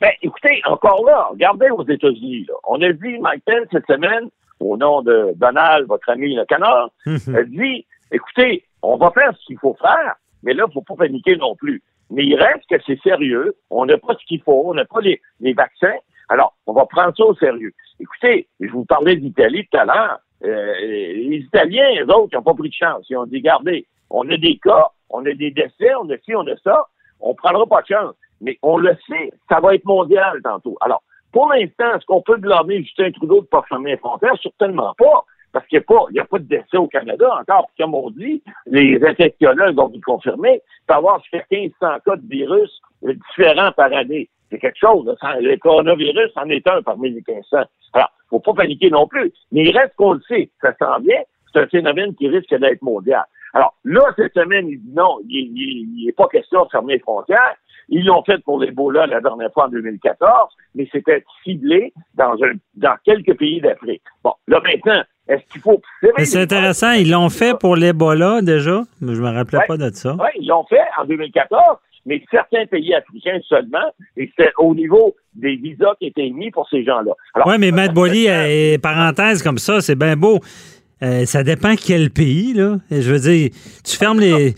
[0.00, 2.46] Ben, écoutez, encore là, regardez aux États-Unis.
[2.66, 4.28] On a vu Mike Pence cette semaine,
[4.60, 9.44] au nom de Donald, votre ami le canard, a dit écoutez, on va faire ce
[9.46, 11.82] qu'il faut faire, mais là, il ne faut pas paniquer non plus.
[12.10, 13.54] Mais il reste que c'est sérieux.
[13.70, 15.96] On n'a pas ce qu'il faut, on n'a pas les, les, vaccins.
[16.28, 17.72] Alors, on va prendre ça au sérieux.
[18.00, 20.18] Écoutez, je vous parlais d'Italie tout à l'heure.
[20.44, 23.04] Euh, les Italiens, eux autres, n'ont pas pris de chance.
[23.10, 26.34] Ils ont dit, regardez, on a des cas, on a des décès, on a ci,
[26.34, 26.86] on a ça.
[27.20, 28.14] On prendra pas de chance.
[28.40, 30.76] Mais on le sait, ça va être mondial tantôt.
[30.80, 31.02] Alors,
[31.32, 34.34] pour l'instant, est-ce qu'on peut blâmer Justin Trudeau de pas fermer les frontières?
[34.42, 35.24] Certainement pas.
[35.52, 37.70] Parce qu'il n'y a, pas de décès au Canada encore.
[37.78, 42.28] Comme on dit, les infectiologues ont vous confirmer, il peut avoir jusqu'à 1500 cas de
[42.28, 44.28] virus différents par année.
[44.50, 45.06] C'est quelque chose.
[45.40, 47.64] Le coronavirus en est un parmi les 1500.
[47.94, 49.32] Alors, faut pas paniquer non plus.
[49.52, 50.50] Mais il reste qu'on le sait.
[50.60, 51.20] Ça sent bien.
[51.52, 53.24] C'est un phénomène qui risque d'être mondial.
[53.54, 57.56] Alors, là, cette semaine, il dit non, il n'est pas question de fermer les frontières.
[57.88, 62.52] Ils l'ont fait pour l'Ebola la dernière fois en 2014, mais c'était ciblé dans, un,
[62.74, 64.02] dans quelques pays d'Afrique.
[64.22, 65.80] Bon, là maintenant, est-ce qu'il faut...
[66.18, 70.14] C'est intéressant, ils l'ont fait pour l'Ebola déjà, mais je me rappelais pas de ça.
[70.18, 75.14] Oui, ils l'ont fait en 2014, mais certains pays africains seulement, et c'est au niveau
[75.34, 77.12] des visas qui étaient émis pour ces gens-là.
[77.46, 77.92] Oui, mais Matt
[78.82, 80.40] parenthèse comme ça, c'est bien beau.
[81.02, 82.78] Euh, ça dépend quel pays, là.
[82.90, 83.50] Je veux dire,
[83.84, 84.54] tu fermes les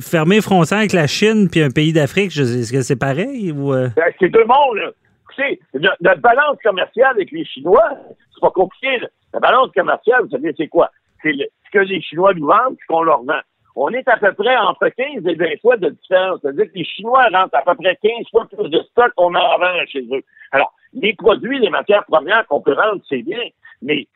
[0.00, 3.72] fermer les frontières avec la Chine puis un pays d'Afrique, est-ce que c'est pareil ou
[3.72, 3.88] euh?
[3.96, 4.90] ben, C'est deux mondes, là.
[5.36, 7.90] Sais, notre, balance commerciale avec les Chinois,
[8.34, 9.00] c'est pas compliqué.
[9.32, 10.90] La balance commerciale, vous savez, c'est quoi?
[11.22, 13.40] C'est ce que les Chinois nous vendent ce qu'on leur vend.
[13.76, 16.40] On est à peu près entre 15 et 20 fois de différence.
[16.42, 19.58] C'est-à-dire que les Chinois rentrent à peu près 15 fois plus de stock qu'on en
[19.58, 20.22] vend chez eux.
[20.50, 23.42] Alors, les produits, les matières premières qu'on peut vendre, c'est bien,
[23.80, 24.08] mais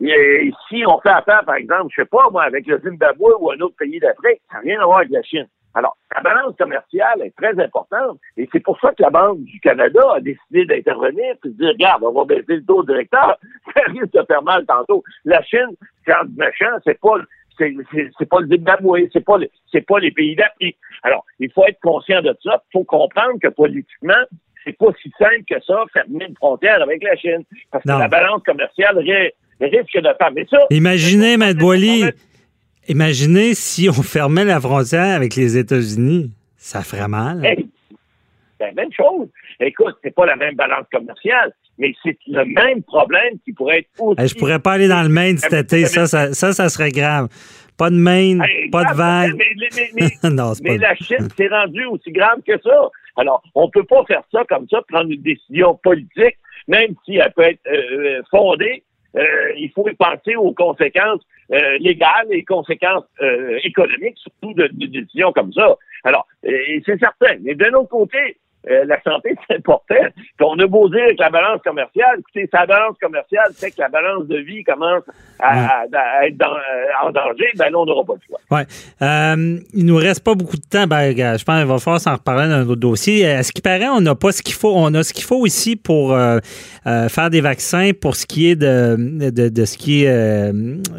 [0.00, 3.50] et si on fait affaire, par exemple, je sais pas, moi, avec le Zimbabwe ou
[3.50, 5.46] un autre pays d'Afrique, ça n'a rien à voir avec la Chine.
[5.74, 9.60] Alors, la balance commerciale est très importante et c'est pour ça que la Banque du
[9.60, 13.36] Canada a décidé d'intervenir et de dire, regarde, on va baisser le taux directeur,
[13.74, 15.02] ça risque de faire mal tantôt.
[15.26, 17.16] La Chine, c'est un méchant, c'est pas
[17.58, 19.38] c'est pas le Zimbabwe, c'est pas
[19.72, 20.78] c'est pas les pays d'Afrique.
[21.02, 22.62] Alors, il faut être conscient de ça.
[22.68, 24.12] Il faut comprendre que politiquement,
[24.64, 27.44] c'est pas si simple que ça, fermer une frontière avec la Chine.
[27.70, 28.98] Parce que la balance commerciale
[29.60, 30.34] risque de.
[30.34, 30.58] Mais ça.
[30.70, 32.04] Imaginez, Matt Boily,
[32.88, 36.30] imaginez si on fermait la frontière avec les États-Unis.
[36.56, 37.42] Ça ferait mal.
[37.42, 39.28] c'est la même chose.
[39.60, 43.88] Écoute, c'est pas la même balance commerciale, mais c'est le même problème qui pourrait être
[43.98, 44.28] aussi.
[44.28, 45.86] je pourrais pas aller dans le Maine cet été.
[45.86, 47.28] Ça, ça, ça, serait grave.
[47.78, 48.42] Pas de Maine,
[48.72, 49.34] pas de vague.
[49.94, 52.90] Mais, non, mais la Chine s'est rendue aussi grave que ça.
[53.16, 56.36] Alors, on peut pas faire ça comme ça, prendre une décision politique,
[56.68, 58.85] même si elle peut être euh, fondée euh,
[59.56, 65.32] il faut penser aux conséquences euh, légales et conséquences euh, économiques, surtout de, de, décisions
[65.32, 65.76] comme ça.
[66.04, 67.36] Alors, c'est certain.
[67.42, 68.36] Mais d'un autre côté,
[68.68, 69.94] euh, la santé, c'est important.
[70.40, 73.88] on a beau dire que la balance commerciale, écoutez, sa balance commerciale fait que la
[73.88, 75.02] balance de vie commence
[75.38, 75.84] à,
[76.26, 78.40] être euh, en danger, ben là, on n'aura pas le choix.
[78.50, 78.66] Ouais.
[79.02, 80.86] Euh, il nous reste pas beaucoup de temps.
[80.86, 83.26] Ben, je pense qu'il va falloir s'en reparler dans un autre dossier.
[83.26, 84.72] À ce qui paraît, on n'a pas ce qu'il faut.
[84.74, 86.38] On a ce qu'il faut ici pour euh,
[86.82, 90.52] faire des vaccins pour ce qui est de, de, ce qui est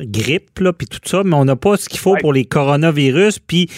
[0.05, 3.39] grippe, là, puis tout ça, mais on n'a pas ce qu'il faut pour les coronavirus.
[3.39, 3.69] Puis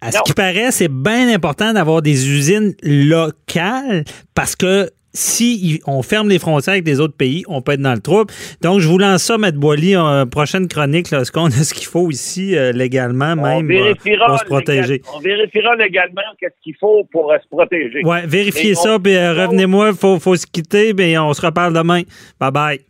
[0.00, 6.02] à ce qui paraît, c'est bien important d'avoir des usines locales parce que si on
[6.02, 8.32] ferme les frontières avec des autres pays, on peut être dans le trouble.
[8.60, 9.50] Donc, je vous lance ça, M.
[9.52, 11.12] Boily, en prochaine chronique.
[11.12, 15.00] Est-ce qu'on a ce qu'il faut ici euh, légalement, même, euh, pour se protéger?
[15.14, 18.02] on vérifiera légalement qu'est-ce qu'il faut pour euh, se protéger.
[18.04, 22.02] Oui, vérifiez ça, puis revenez-moi, il faut, faut se quitter, mais on se reparle demain.
[22.40, 22.80] Bye-bye.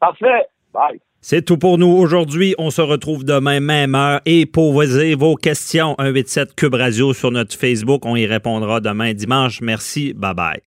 [0.00, 0.46] Parfait.
[0.72, 1.00] Bye.
[1.20, 2.54] C'est tout pour nous aujourd'hui.
[2.58, 4.20] On se retrouve demain, même heure.
[4.24, 8.06] Et posez vos questions, 187 Cube Radio sur notre Facebook.
[8.06, 9.60] On y répondra demain dimanche.
[9.60, 10.14] Merci.
[10.14, 10.60] Bye bye.